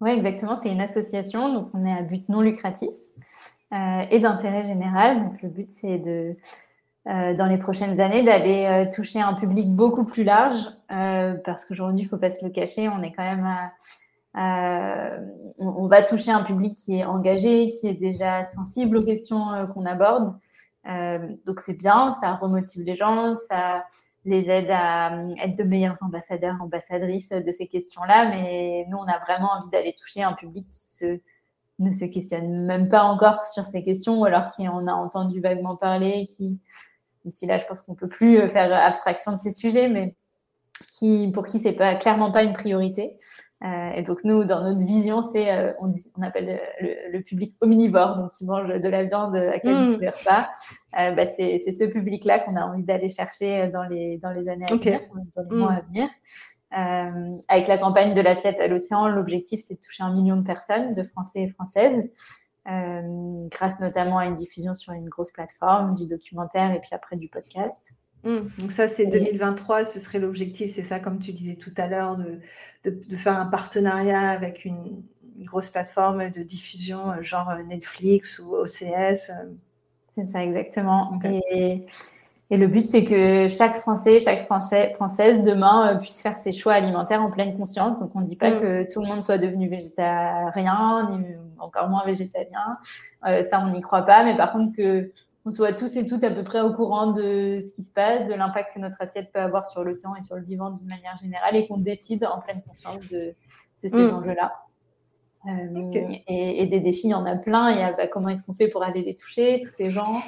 Oui, 0.01 0.11
exactement. 0.11 0.55
C'est 0.59 0.69
une 0.69 0.81
association, 0.81 1.53
donc 1.53 1.69
on 1.73 1.85
est 1.85 1.91
à 1.91 2.01
but 2.01 2.27
non 2.29 2.41
lucratif 2.41 2.89
euh, 3.73 4.03
et 4.09 4.19
d'intérêt 4.19 4.65
général. 4.65 5.23
Donc 5.23 5.41
le 5.41 5.49
but, 5.49 5.71
c'est 5.71 5.99
de, 5.99 6.35
euh, 7.07 7.33
dans 7.33 7.45
les 7.45 7.57
prochaines 7.57 7.99
années, 8.01 8.23
d'aller 8.23 8.65
euh, 8.65 8.91
toucher 8.91 9.21
un 9.21 9.33
public 9.33 9.69
beaucoup 9.71 10.05
plus 10.05 10.23
large, 10.23 10.57
parce 10.87 11.65
qu'aujourd'hui, 11.65 12.01
il 12.01 12.03
ne 12.05 12.09
faut 12.09 12.17
pas 12.17 12.29
se 12.29 12.43
le 12.43 12.51
cacher, 12.51 12.89
on 12.89 13.01
est 13.03 13.11
quand 13.11 13.23
même 13.23 13.47
on, 15.59 15.87
va 15.87 16.03
toucher 16.03 16.31
un 16.31 16.43
public 16.43 16.75
qui 16.75 16.99
est 16.99 17.05
engagé, 17.05 17.69
qui 17.69 17.87
est 17.87 17.93
déjà 17.93 18.43
sensible 18.43 18.97
aux 18.97 19.03
questions 19.03 19.45
qu'on 19.73 19.85
aborde. 19.85 20.37
donc 21.45 21.59
c'est 21.59 21.77
bien, 21.77 22.11
ça 22.11 22.35
remotive 22.35 22.83
les 22.85 22.95
gens, 22.95 23.33
ça 23.35 23.83
les 24.25 24.49
aide 24.49 24.71
à 24.71 25.13
euh, 25.13 25.35
être 25.43 25.55
de 25.55 25.63
meilleurs 25.63 26.01
ambassadeurs, 26.01 26.55
ambassadrices 26.59 27.29
de 27.29 27.51
ces 27.51 27.67
questions-là. 27.67 28.29
Mais 28.29 28.85
nous, 28.89 28.97
on 28.97 29.07
a 29.07 29.19
vraiment 29.19 29.51
envie 29.51 29.69
d'aller 29.69 29.93
toucher 29.93 30.23
un 30.23 30.33
public 30.33 30.67
qui 30.67 31.05
ne 31.79 31.91
se 31.91 32.05
questionne 32.05 32.65
même 32.65 32.89
pas 32.89 33.03
encore 33.03 33.45
sur 33.45 33.65
ces 33.65 33.83
questions, 33.83 34.19
ou 34.19 34.25
alors 34.25 34.49
qui 34.49 34.67
en 34.67 34.87
a 34.87 34.93
entendu 34.93 35.41
vaguement 35.41 35.75
parler, 35.75 36.25
qui, 36.25 36.59
si 37.31 37.45
là, 37.45 37.57
je 37.57 37.65
pense 37.65 37.81
qu'on 37.81 37.95
peut 37.95 38.09
plus 38.09 38.39
euh, 38.39 38.49
faire 38.49 38.73
abstraction 38.73 39.31
de 39.31 39.37
ces 39.37 39.51
sujets, 39.51 39.87
mais 39.89 40.15
qui, 40.89 41.31
pour 41.33 41.47
qui 41.47 41.59
c'est 41.59 41.73
pas 41.73 41.95
clairement 41.95 42.31
pas 42.31 42.43
une 42.43 42.53
priorité. 42.53 43.17
Euh, 43.63 43.91
et 43.95 44.03
donc 44.03 44.23
nous, 44.23 44.43
dans 44.43 44.61
notre 44.61 44.85
vision, 44.85 45.21
c'est 45.21 45.49
euh, 45.51 45.71
on, 45.79 45.91
on, 46.17 46.21
appelle 46.21 46.59
le, 46.81 47.19
public 47.21 47.55
omnivore, 47.61 48.17
donc 48.17 48.31
qui 48.31 48.45
mange 48.45 48.67
de 48.67 48.89
la 48.89 49.05
viande 49.05 49.35
à 49.35 49.59
quasi 49.59 49.87
mm. 49.87 49.93
tous 49.93 49.99
les 49.99 50.09
repas. 50.09 50.49
Euh, 50.99 51.11
bah, 51.11 51.25
c'est 51.25 51.57
ce 51.57 51.85
public-là 51.85 52.39
qu'on 52.39 52.55
a 52.55 52.61
envie 52.61 52.83
d'aller 52.83 53.07
chercher 53.07 53.67
dans 53.69 53.83
les 53.83 54.17
dans 54.17 54.31
les 54.31 54.47
années 54.49 54.65
à 54.65 54.75
venir, 54.75 54.99
dans 55.35 55.43
les 55.49 55.57
mois 55.57 55.71
mm. 55.71 55.75
à 55.75 55.81
venir. 55.81 56.09
avec 57.47 57.67
la 57.67 57.77
campagne 57.77 58.13
de 58.13 58.21
l'assiette 58.21 58.59
à 58.59 58.67
l'océan, 58.67 59.07
l'objectif 59.07 59.61
c'est 59.65 59.75
de 59.75 59.79
toucher 59.79 60.03
un 60.03 60.13
million 60.13 60.35
de 60.35 60.43
personnes, 60.43 60.93
de 60.93 61.03
Français 61.03 61.43
et 61.43 61.49
Françaises, 61.49 62.11
grâce 62.65 63.79
notamment 63.79 64.17
à 64.17 64.25
une 64.25 64.35
diffusion 64.35 64.73
sur 64.73 64.93
une 64.93 65.09
grosse 65.09 65.31
plateforme, 65.31 65.95
du 65.95 66.07
documentaire 66.07 66.71
et 66.71 66.79
puis 66.79 66.91
après 66.93 67.15
du 67.15 67.29
podcast. 67.29 67.95
Mmh. 68.25 68.39
Donc 68.57 68.71
ça, 68.71 68.87
c'est 68.87 69.05
2023, 69.05 69.85
ce 69.85 69.99
serait 69.99 70.17
l'objectif, 70.17 70.71
c'est 70.71 70.81
ça, 70.81 70.99
comme 70.99 71.19
tu 71.19 71.31
disais 71.31 71.55
tout 71.55 71.73
à 71.77 71.87
l'heure, 71.87 72.17
de, 72.83 73.15
faire 73.15 73.39
un 73.39 73.45
partenariat 73.45 74.29
avec 74.29 74.65
une, 74.65 75.03
grosse 75.39 75.69
plateforme 75.69 76.31
de 76.31 76.41
diffusion, 76.41 77.11
euh, 77.11 77.21
genre 77.21 77.49
euh, 77.49 77.61
Netflix 77.63 78.39
ou 78.39 78.55
OCS. 78.55 79.29
Euh. 79.29 79.51
C'est 80.15 80.23
ça, 80.23 80.41
exactement. 80.43 81.19
Et, 81.51 81.85
le 82.51 82.67
but, 82.67 82.85
c'est 82.85 83.03
que 83.03 83.47
chaque 83.47 83.77
Français, 83.77 84.19
chaque 84.19 84.45
Français, 84.45 84.93
Française, 84.95 85.43
demain, 85.43 85.95
puisse 85.95 86.21
faire 86.21 86.37
ses 86.37 86.51
choix 86.51 86.73
alimentaires 86.73 87.21
en 87.21 87.31
pleine 87.31 87.57
conscience. 87.57 87.99
Donc, 87.99 88.11
on 88.15 88.21
ne 88.21 88.25
dit 88.25 88.35
pas 88.35 88.51
mmh. 88.51 88.59
que 88.59 88.93
tout 88.93 89.01
le 89.01 89.07
monde 89.07 89.23
soit 89.23 89.37
devenu 89.37 89.67
végétarien, 89.67 91.09
ni 91.11 91.25
encore 91.57 91.89
moins 91.89 92.05
végétalien. 92.05 92.77
ça, 93.23 93.61
on 93.61 93.71
n'y 93.71 93.81
croit 93.81 94.03
pas. 94.03 94.23
Mais 94.23 94.37
par 94.37 94.51
contre, 94.51 94.75
que 94.75 95.11
on 95.45 95.51
soit 95.51 95.73
tous 95.73 95.95
et 95.95 96.05
toutes 96.05 96.23
à 96.23 96.31
peu 96.31 96.43
près 96.43 96.61
au 96.61 96.73
courant 96.73 97.11
de 97.11 97.59
ce 97.61 97.71
qui 97.73 97.83
se 97.83 97.93
passe, 97.93 98.27
de 98.27 98.33
l'impact 98.33 98.73
que 98.73 98.79
notre 98.79 98.99
assiette 98.99 99.31
peut 99.31 99.39
avoir 99.39 99.67
sur 99.67 99.83
l'océan 99.83 100.15
et 100.15 100.23
sur 100.23 100.35
le 100.35 100.41
vivant 100.41 100.71
d'une 100.71 100.87
manière 100.87 101.15
générale, 101.17 101.55
et 101.55 101.67
qu'on 101.67 101.77
décide 101.77 102.25
en 102.25 102.39
pleine 102.39 102.63
conscience 102.63 102.99
de, 103.11 103.35
ces 103.83 103.95
mm. 103.95 104.15
enjeux-là. 104.15 104.51
Et, 105.47 106.65
des 106.65 106.79
défis, 106.79 107.07
il 107.07 107.11
y 107.11 107.13
en 107.13 107.25
a 107.25 107.35
plein. 107.35 107.71
Il 107.71 107.79
y 107.79 107.81
a 107.81 107.93
bah, 107.93 108.07
comment 108.07 108.29
est-ce 108.29 108.43
qu'on 108.43 108.53
fait 108.53 108.67
pour 108.67 108.83
aller 108.83 109.03
les 109.03 109.15
toucher, 109.15 109.59
tous 109.61 109.69
ces 109.69 109.89
gens. 109.89 110.21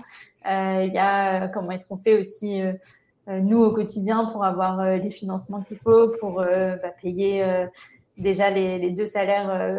il 0.45 0.91
y 0.93 0.99
a 0.99 1.47
comment 1.47 1.71
est-ce 1.71 1.88
qu'on 1.88 1.97
fait 1.97 2.17
aussi 2.17 2.62
euh, 3.30 3.41
nous 3.41 3.62
au 3.62 3.73
quotidien 3.73 4.25
pour 4.25 4.45
avoir 4.45 4.80
euh, 4.80 4.97
les 4.97 5.12
financements 5.12 5.62
qu'il 5.62 5.77
faut 5.77 6.10
pour 6.19 6.39
euh, 6.39 6.77
bah, 6.82 6.91
payer 7.01 7.45
déjà 8.17 8.49
les, 8.49 8.89
deux 8.91 9.06
salaires 9.06 9.69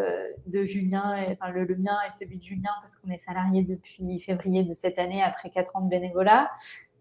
de 0.47 0.63
Julien, 0.63 1.15
et, 1.17 1.33
enfin 1.33 1.51
le, 1.51 1.65
mien 1.75 1.97
et 2.07 2.11
celui 2.17 2.37
de 2.37 2.43
Julien, 2.43 2.69
parce 2.81 2.95
qu'on 2.95 3.09
est 3.09 3.17
salarié 3.17 3.63
depuis 3.63 4.19
février 4.21 4.63
de 4.63 4.73
cette 4.73 4.97
année 4.97 5.21
après 5.21 5.49
quatre 5.49 5.75
ans 5.75 5.81
de 5.81 5.89
bénévolat. 5.89 6.49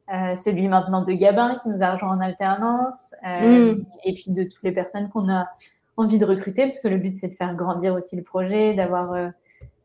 celui 0.09 0.67
maintenant 0.67 1.05
de 1.05 1.13
Gabin 1.13 1.55
qui 1.55 1.69
nous 1.69 1.81
a 1.81 1.93
rejoint 1.93 2.17
en 2.17 2.21
alternance, 2.21 3.15
mm. 3.23 3.85
et 4.03 4.15
puis 4.15 4.33
de 4.33 4.43
toutes 4.43 4.65
les 4.65 4.73
personnes 4.73 5.11
qu'on 5.11 5.31
a 5.31 5.47
envie 5.99 6.19
de 6.19 6.25
recruter, 6.25 6.63
parce 6.63 6.81
que 6.81 6.89
le 6.89 6.97
but 6.97 7.15
c'est 7.15 7.29
de 7.29 7.35
faire 7.35 7.55
grandir 7.55 7.95
aussi 7.95 8.17
le 8.17 8.23
projet, 8.23 8.75
d'avoir 8.75 9.33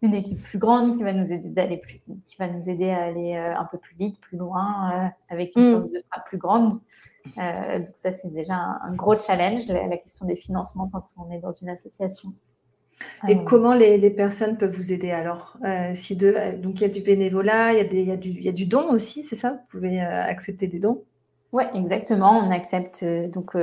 une 0.03 0.13
équipe 0.13 0.43
plus 0.43 0.59
grande 0.59 0.95
qui 0.95 1.01
va 1.01 1.13
nous 1.13 1.31
aider 1.31 1.47
d'aller 1.47 1.77
plus, 1.77 2.01
qui 2.25 2.35
va 2.37 2.49
nous 2.49 2.69
aider 2.69 2.89
à 2.89 3.03
aller 3.03 3.35
euh, 3.35 3.57
un 3.57 3.63
peu 3.63 3.77
plus 3.77 3.95
vite, 3.95 4.19
plus 4.19 4.37
loin, 4.37 4.91
euh, 4.91 5.07
avec 5.29 5.55
une 5.55 5.69
mm. 5.69 5.71
force 5.71 5.89
de 5.89 6.03
frappe 6.11 6.25
plus 6.27 6.37
grande. 6.37 6.73
Euh, 7.37 7.79
donc 7.79 7.91
ça, 7.93 8.11
c'est 8.11 8.31
déjà 8.33 8.53
un, 8.55 8.93
gros 8.93 9.17
challenge, 9.17 9.65
la, 9.69 9.97
question 9.97 10.25
des 10.25 10.35
financements 10.35 10.89
quand 10.91 11.05
on 11.17 11.31
est 11.31 11.39
dans 11.39 11.53
une 11.53 11.69
association. 11.69 12.33
Et 13.27 13.43
comment 13.45 13.73
les, 13.73 13.97
les, 13.97 14.09
personnes 14.09 14.57
peuvent 14.57 14.75
vous 14.75 14.91
aider 14.91 15.11
alors 15.11 15.57
si 15.93 16.15
de, 16.15 16.55
Donc 16.61 16.79
il 16.79 16.83
y 16.83 16.85
a 16.85 16.89
du 16.89 17.01
bénévolat, 17.01 17.73
y 17.73 17.77
y 17.77 18.13
il 18.23 18.43
y 18.43 18.49
a 18.49 18.51
du 18.51 18.65
don 18.65 18.91
aussi, 18.91 19.23
c'est 19.23 19.35
ça? 19.35 19.51
Vous 19.51 19.79
pouvez 19.79 19.99
accepter 19.99 20.67
des 20.67 20.79
dons? 20.79 21.03
Oui, 21.51 21.63
exactement. 21.73 22.37
On 22.37 22.51
accepte 22.51 23.03
donc 23.03 23.57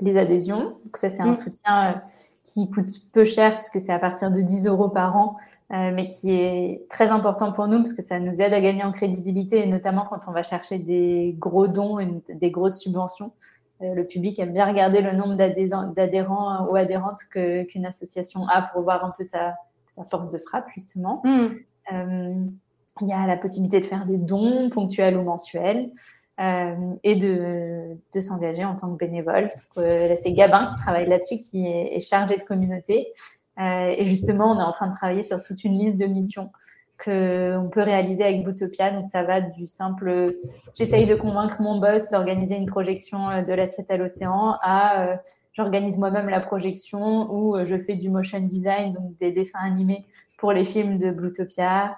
les 0.00 0.16
adhésions. 0.16 0.78
Donc 0.84 0.96
ça, 0.96 1.08
c'est 1.08 1.22
un 1.22 1.30
mm. 1.30 1.34
soutien 1.34 2.02
qui 2.44 2.70
coûte 2.70 2.90
peu 3.12 3.24
cher 3.24 3.54
puisque 3.58 3.80
c'est 3.80 3.92
à 3.92 3.98
partir 3.98 4.30
de 4.30 4.40
10 4.40 4.66
euros 4.66 4.88
par 4.88 5.16
an, 5.16 5.36
euh, 5.72 5.90
mais 5.94 6.08
qui 6.08 6.32
est 6.32 6.88
très 6.88 7.10
important 7.10 7.52
pour 7.52 7.68
nous 7.68 7.78
parce 7.78 7.92
que 7.92 8.02
ça 8.02 8.18
nous 8.18 8.40
aide 8.40 8.52
à 8.52 8.60
gagner 8.60 8.84
en 8.84 8.92
crédibilité 8.92 9.58
et 9.58 9.66
notamment 9.66 10.06
quand 10.08 10.28
on 10.28 10.32
va 10.32 10.42
chercher 10.42 10.78
des 10.78 11.36
gros 11.38 11.66
dons 11.66 11.98
et 11.98 12.08
des 12.34 12.50
grosses 12.50 12.78
subventions. 12.78 13.32
Euh, 13.82 13.94
le 13.94 14.04
public 14.04 14.38
aime 14.38 14.52
bien 14.52 14.66
regarder 14.66 15.00
le 15.02 15.12
nombre 15.12 15.36
d'adhérents 15.94 16.66
ou 16.66 16.76
adhérentes 16.76 17.20
qu'une 17.30 17.86
association 17.86 18.46
a 18.48 18.62
pour 18.62 18.82
voir 18.82 19.04
un 19.04 19.14
peu 19.16 19.24
sa, 19.24 19.56
force 20.08 20.30
de 20.30 20.38
frappe 20.38 20.68
justement. 20.74 21.22
Euh, 21.92 22.44
il 23.00 23.06
y 23.06 23.12
a 23.12 23.26
la 23.26 23.36
possibilité 23.36 23.80
de 23.80 23.84
faire 23.84 24.06
des 24.06 24.16
dons 24.16 24.70
ponctuels 24.70 25.16
ou 25.16 25.22
mensuels. 25.22 25.90
Euh, 26.40 26.94
et 27.02 27.16
de, 27.16 28.20
s'engager 28.20 28.64
en 28.64 28.76
tant 28.76 28.92
que 28.92 28.98
bénévole. 28.98 29.50
Euh, 29.76 30.14
c'est 30.22 30.32
Gabin 30.32 30.66
qui 30.66 30.76
travaille 30.76 31.08
là-dessus, 31.08 31.38
qui 31.38 31.66
est, 31.66 31.98
chargé 32.00 32.36
de 32.36 32.44
communauté. 32.44 33.12
Euh, 33.58 33.94
et 33.96 34.04
justement, 34.04 34.52
on 34.52 34.60
est 34.60 34.62
en 34.62 34.70
train 34.70 34.86
de 34.86 34.94
travailler 34.94 35.24
sur 35.24 35.42
toute 35.42 35.64
une 35.64 35.76
liste 35.76 35.96
de 35.96 36.06
missions 36.06 36.50
qu'on 37.04 37.68
peut 37.72 37.82
réaliser 37.82 38.22
avec 38.22 38.44
Bootopia. 38.44 38.92
Donc, 38.92 39.06
ça 39.06 39.24
va 39.24 39.40
du 39.40 39.66
simple 39.66 40.36
j'essaye 40.76 41.06
de 41.06 41.16
convaincre 41.16 41.60
mon 41.60 41.80
boss 41.80 42.08
d'organiser 42.10 42.54
une 42.56 42.66
projection 42.66 43.42
de 43.42 43.52
l'assiette 43.52 43.90
à 43.90 43.96
l'océan 43.96 44.56
à 44.62 45.18
j'organise 45.54 45.98
moi-même 45.98 46.28
la 46.28 46.40
projection 46.40 47.32
ou 47.32 47.56
je 47.64 47.76
fais 47.76 47.96
du 47.96 48.10
motion 48.10 48.40
design, 48.40 48.92
donc 48.92 49.16
des 49.16 49.32
dessins 49.32 49.60
animés 49.60 50.06
pour 50.38 50.52
les 50.52 50.64
films 50.64 50.98
de 50.98 51.10
Bluetopia. 51.10 51.96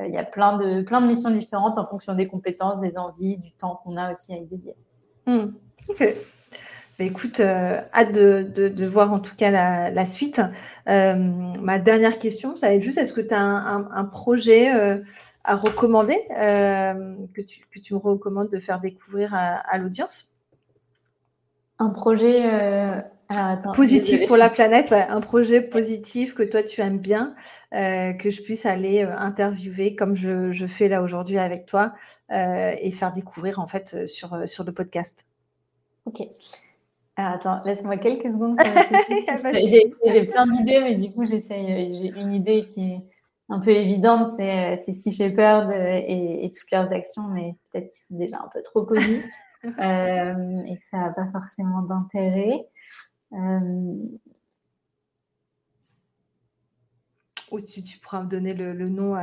Euh, 0.00 0.06
il 0.06 0.14
y 0.14 0.18
a 0.18 0.24
plein 0.24 0.56
de, 0.56 0.82
plein 0.82 1.00
de 1.00 1.06
missions 1.06 1.30
différentes 1.30 1.78
en 1.78 1.84
fonction 1.84 2.14
des 2.14 2.26
compétences, 2.26 2.80
des 2.80 2.98
envies, 2.98 3.38
du 3.38 3.52
temps 3.52 3.80
qu'on 3.82 3.96
a 3.96 4.10
aussi 4.10 4.32
à 4.32 4.36
y 4.36 4.46
dédier. 4.46 4.74
Hmm. 5.26 5.48
Ok. 5.88 6.14
Bah, 6.98 7.04
écoute, 7.04 7.40
euh, 7.40 7.80
hâte 7.94 8.14
de, 8.14 8.68
de, 8.68 8.86
voir 8.86 9.12
en 9.12 9.20
tout 9.20 9.34
cas 9.34 9.50
la, 9.90 10.06
suite. 10.06 10.40
Euh, 10.88 11.14
ma 11.14 11.78
dernière 11.78 12.18
question, 12.18 12.56
ça 12.56 12.68
va 12.68 12.74
être 12.74 12.82
juste, 12.82 12.98
est-ce 12.98 13.14
que 13.14 13.22
tu 13.22 13.34
as 13.34 13.40
un, 13.40 14.04
projet 14.04 14.68
à 15.44 15.56
recommander, 15.56 16.18
que 16.28 17.40
tu, 17.40 17.62
que, 17.70 17.78
tu, 17.78 17.94
me 17.94 17.98
recommandes 17.98 18.50
de 18.50 18.58
faire 18.58 18.80
découvrir 18.80 19.34
à, 19.34 19.54
à 19.56 19.78
l'audience? 19.78 20.36
Un 21.78 21.88
projet 21.88 23.02
positif 23.74 24.26
pour 24.26 24.36
la 24.36 24.50
planète, 24.50 24.92
un 24.92 25.20
projet 25.20 25.60
positif 25.60 26.34
que 26.34 26.42
toi 26.42 26.62
tu 26.62 26.80
aimes 26.80 26.98
bien, 26.98 27.34
euh, 27.74 28.12
que 28.12 28.30
je 28.30 28.42
puisse 28.42 28.66
aller 28.66 29.04
euh, 29.04 29.16
interviewer 29.16 29.94
comme 29.94 30.16
je, 30.16 30.66
fais 30.66 30.88
là 30.88 31.02
aujourd'hui 31.02 31.38
avec 31.38 31.66
toi 31.66 31.92
euh, 32.32 32.72
et 32.78 32.90
faire 32.90 33.12
découvrir 33.12 33.60
en 33.60 33.66
fait 33.66 34.06
sur, 34.06 34.48
sur 34.48 34.64
le 34.64 34.72
podcast. 34.72 35.26
Ok. 36.06 36.26
Alors 37.16 37.32
attends, 37.32 37.62
laisse-moi 37.64 37.98
quelques 37.98 38.32
secondes. 38.32 38.58
j'ai 40.06 40.24
plein 40.24 40.46
d'idées, 40.46 40.80
mais 40.80 40.94
du 40.94 41.12
coup 41.12 41.26
j'essaye. 41.26 41.94
J'ai 41.94 42.20
une 42.20 42.32
idée 42.32 42.62
qui 42.62 42.92
est 42.92 43.00
un 43.48 43.60
peu 43.60 43.70
évidente, 43.70 44.28
c'est 44.28 44.76
Sea 44.76 45.12
Shepherd 45.12 45.72
et, 45.72 46.44
et, 46.44 46.52
toutes 46.52 46.70
leurs 46.70 46.92
actions, 46.92 47.24
mais 47.24 47.56
peut-être 47.70 47.88
qu'ils 47.88 48.02
sont 48.02 48.16
déjà 48.16 48.38
un 48.38 48.48
peu 48.52 48.62
trop 48.62 48.84
connus. 48.84 49.24
et 49.64 50.78
que 50.78 50.84
ça 50.90 50.98
n'a 50.98 51.10
pas 51.10 51.26
forcément 51.32 51.82
d'intérêt. 51.82 52.66
Euh, 53.32 54.18
Ou 57.50 57.60
tu 57.60 57.98
pourras 57.98 58.22
me 58.22 58.28
donner 58.28 58.54
le, 58.54 58.88
nom, 58.88 59.16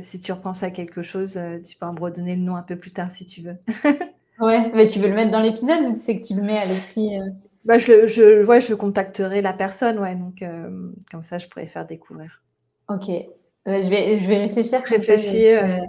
si 0.00 0.20
tu 0.20 0.32
repenses 0.32 0.62
à 0.62 0.70
quelque 0.70 1.00
chose, 1.00 1.38
euh, 1.38 1.58
tu 1.60 1.78
pourras 1.78 1.92
me 1.92 2.00
redonner 2.00 2.36
le 2.36 2.42
nom 2.42 2.56
un 2.56 2.62
peu 2.62 2.76
plus 2.76 2.90
tard 2.90 3.10
si 3.10 3.24
tu 3.24 3.40
veux. 3.40 3.56
ouais, 4.38 4.70
mais 4.74 4.86
tu 4.86 4.98
veux 4.98 5.08
le 5.08 5.14
mettre 5.14 5.30
dans 5.30 5.40
l'épisode 5.40 5.80
ou 5.84 5.92
tu 5.92 5.98
sais 5.98 6.20
que 6.20 6.26
tu 6.26 6.34
le 6.34 6.42
mets 6.42 6.58
à 6.58 6.66
l'écrit 6.66 7.18
euh? 7.18 7.30
bah, 7.64 7.78
je, 7.78 8.06
je, 8.06 8.44
ouais, 8.44 8.60
je 8.60 8.74
contacterai 8.74 9.40
la 9.40 9.54
personne, 9.54 9.98
ouais, 9.98 10.14
donc 10.14 10.44
comme 11.10 11.22
ça 11.22 11.38
je 11.38 11.48
pourrais 11.48 11.66
faire 11.66 11.86
découvrir. 11.86 12.42
Ok, 12.88 13.08
je, 13.64 13.88
vais, 13.88 14.20
je 14.20 14.26
vais 14.26 14.38
réfléchir. 14.38 14.82
Réfléchir. 14.84 15.80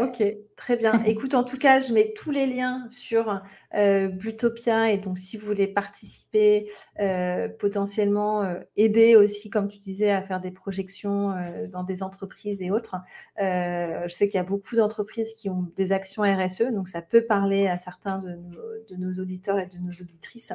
Ok, 0.00 0.22
très 0.56 0.76
bien. 0.76 1.02
Écoute, 1.04 1.34
en 1.34 1.44
tout 1.44 1.58
cas, 1.58 1.80
je 1.80 1.92
mets 1.92 2.12
tous 2.16 2.30
les 2.30 2.46
liens 2.46 2.86
sur 2.90 3.40
euh, 3.74 4.08
Blutopia 4.08 4.90
et 4.90 4.98
donc 4.98 5.18
si 5.18 5.36
vous 5.36 5.46
voulez 5.46 5.66
participer, 5.66 6.70
euh, 6.98 7.48
potentiellement 7.48 8.42
euh, 8.42 8.60
aider 8.76 9.16
aussi, 9.16 9.50
comme 9.50 9.68
tu 9.68 9.78
disais, 9.78 10.10
à 10.10 10.22
faire 10.22 10.40
des 10.40 10.50
projections 10.50 11.34
dans 11.70 11.82
des 11.82 12.02
entreprises 12.02 12.62
et 12.62 12.70
autres. 12.70 12.96
je 13.38 14.08
sais 14.08 14.28
qu'il 14.28 14.38
y 14.38 14.40
a 14.40 14.44
beaucoup 14.44 14.76
d'entreprises 14.76 15.32
qui 15.34 15.48
ont 15.48 15.66
des 15.76 15.92
actions 15.92 16.22
RSE, 16.22 16.72
donc 16.72 16.88
ça 16.88 17.02
peut 17.02 17.22
parler 17.22 17.68
à 17.68 17.78
certains 17.78 18.18
de 18.18 18.96
nos, 18.96 19.12
auditeurs 19.20 19.58
et 19.58 19.66
de 19.66 19.78
nos 19.78 19.92
auditrices. 19.92 20.52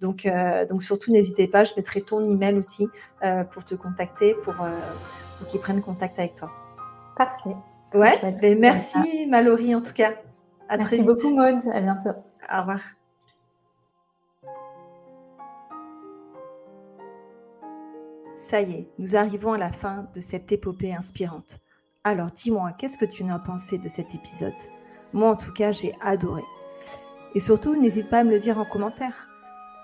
Donc, 0.00 0.28
donc 0.68 0.82
surtout, 0.82 1.12
n'hésitez 1.12 1.46
pas, 1.46 1.64
je 1.64 1.74
mettrai 1.76 2.00
ton 2.00 2.22
email 2.24 2.54
aussi 2.54 2.88
pour 3.52 3.64
te 3.64 3.74
contacter, 3.74 4.34
pour, 4.34 4.54
pour 4.54 5.46
qu'ils 5.46 5.60
prennent 5.60 5.82
contact 5.82 6.18
avec 6.18 6.34
toi. 6.34 6.50
Parfait. 7.16 7.56
Ouais, 7.94 8.20
mais 8.42 8.54
merci 8.56 9.26
Mallory 9.26 9.74
en 9.74 9.82
tout 9.82 9.92
cas. 9.92 10.14
À 10.68 10.76
merci 10.76 11.02
beaucoup 11.02 11.34
Maud, 11.34 11.60
à 11.72 11.80
bientôt. 11.80 12.10
Au 12.52 12.60
revoir. 12.60 12.80
Ça 18.34 18.60
y 18.60 18.72
est, 18.72 18.88
nous 18.98 19.16
arrivons 19.16 19.52
à 19.52 19.58
la 19.58 19.70
fin 19.70 20.08
de 20.14 20.20
cette 20.20 20.50
épopée 20.50 20.94
inspirante. 20.94 21.60
Alors 22.02 22.30
dis-moi, 22.30 22.72
qu'est-ce 22.78 22.98
que 22.98 23.04
tu 23.04 23.22
en 23.22 23.30
as 23.30 23.38
pensé 23.38 23.78
de 23.78 23.88
cet 23.88 24.14
épisode? 24.14 24.52
Moi 25.12 25.30
en 25.30 25.36
tout 25.36 25.52
cas, 25.52 25.70
j'ai 25.70 25.94
adoré. 26.00 26.42
Et 27.34 27.40
surtout, 27.40 27.76
n'hésite 27.76 28.10
pas 28.10 28.18
à 28.18 28.24
me 28.24 28.30
le 28.30 28.38
dire 28.38 28.58
en 28.58 28.64
commentaire. 28.64 29.28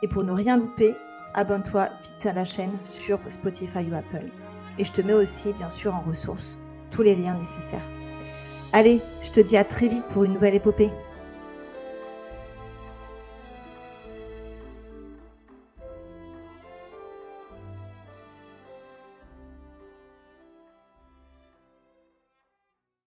Et 0.03 0.09
pour 0.09 0.25
ne 0.25 0.33
rien 0.33 0.57
louper, 0.57 0.95
abonne-toi 1.35 1.89
vite 2.03 2.27
à 2.27 2.33
la 2.33 2.45
chaîne 2.45 2.73
sur 2.83 3.19
Spotify 3.29 3.85
ou 3.91 3.95
Apple. 3.95 4.31
Et 4.79 4.85
je 4.85 4.93
te 4.93 5.01
mets 5.01 5.15
aussi, 5.15 5.53
bien 5.55 5.69
sûr, 5.69 5.95
en 5.95 6.01
ressources 6.01 6.57
tous 6.91 7.03
les 7.03 7.15
liens 7.15 7.39
nécessaires. 7.39 8.00
Allez, 8.73 9.01
je 9.25 9.31
te 9.31 9.41
dis 9.41 9.57
à 9.57 9.65
très 9.65 9.89
vite 9.89 10.05
pour 10.13 10.23
une 10.23 10.35
nouvelle 10.35 10.55
épopée. 10.55 10.91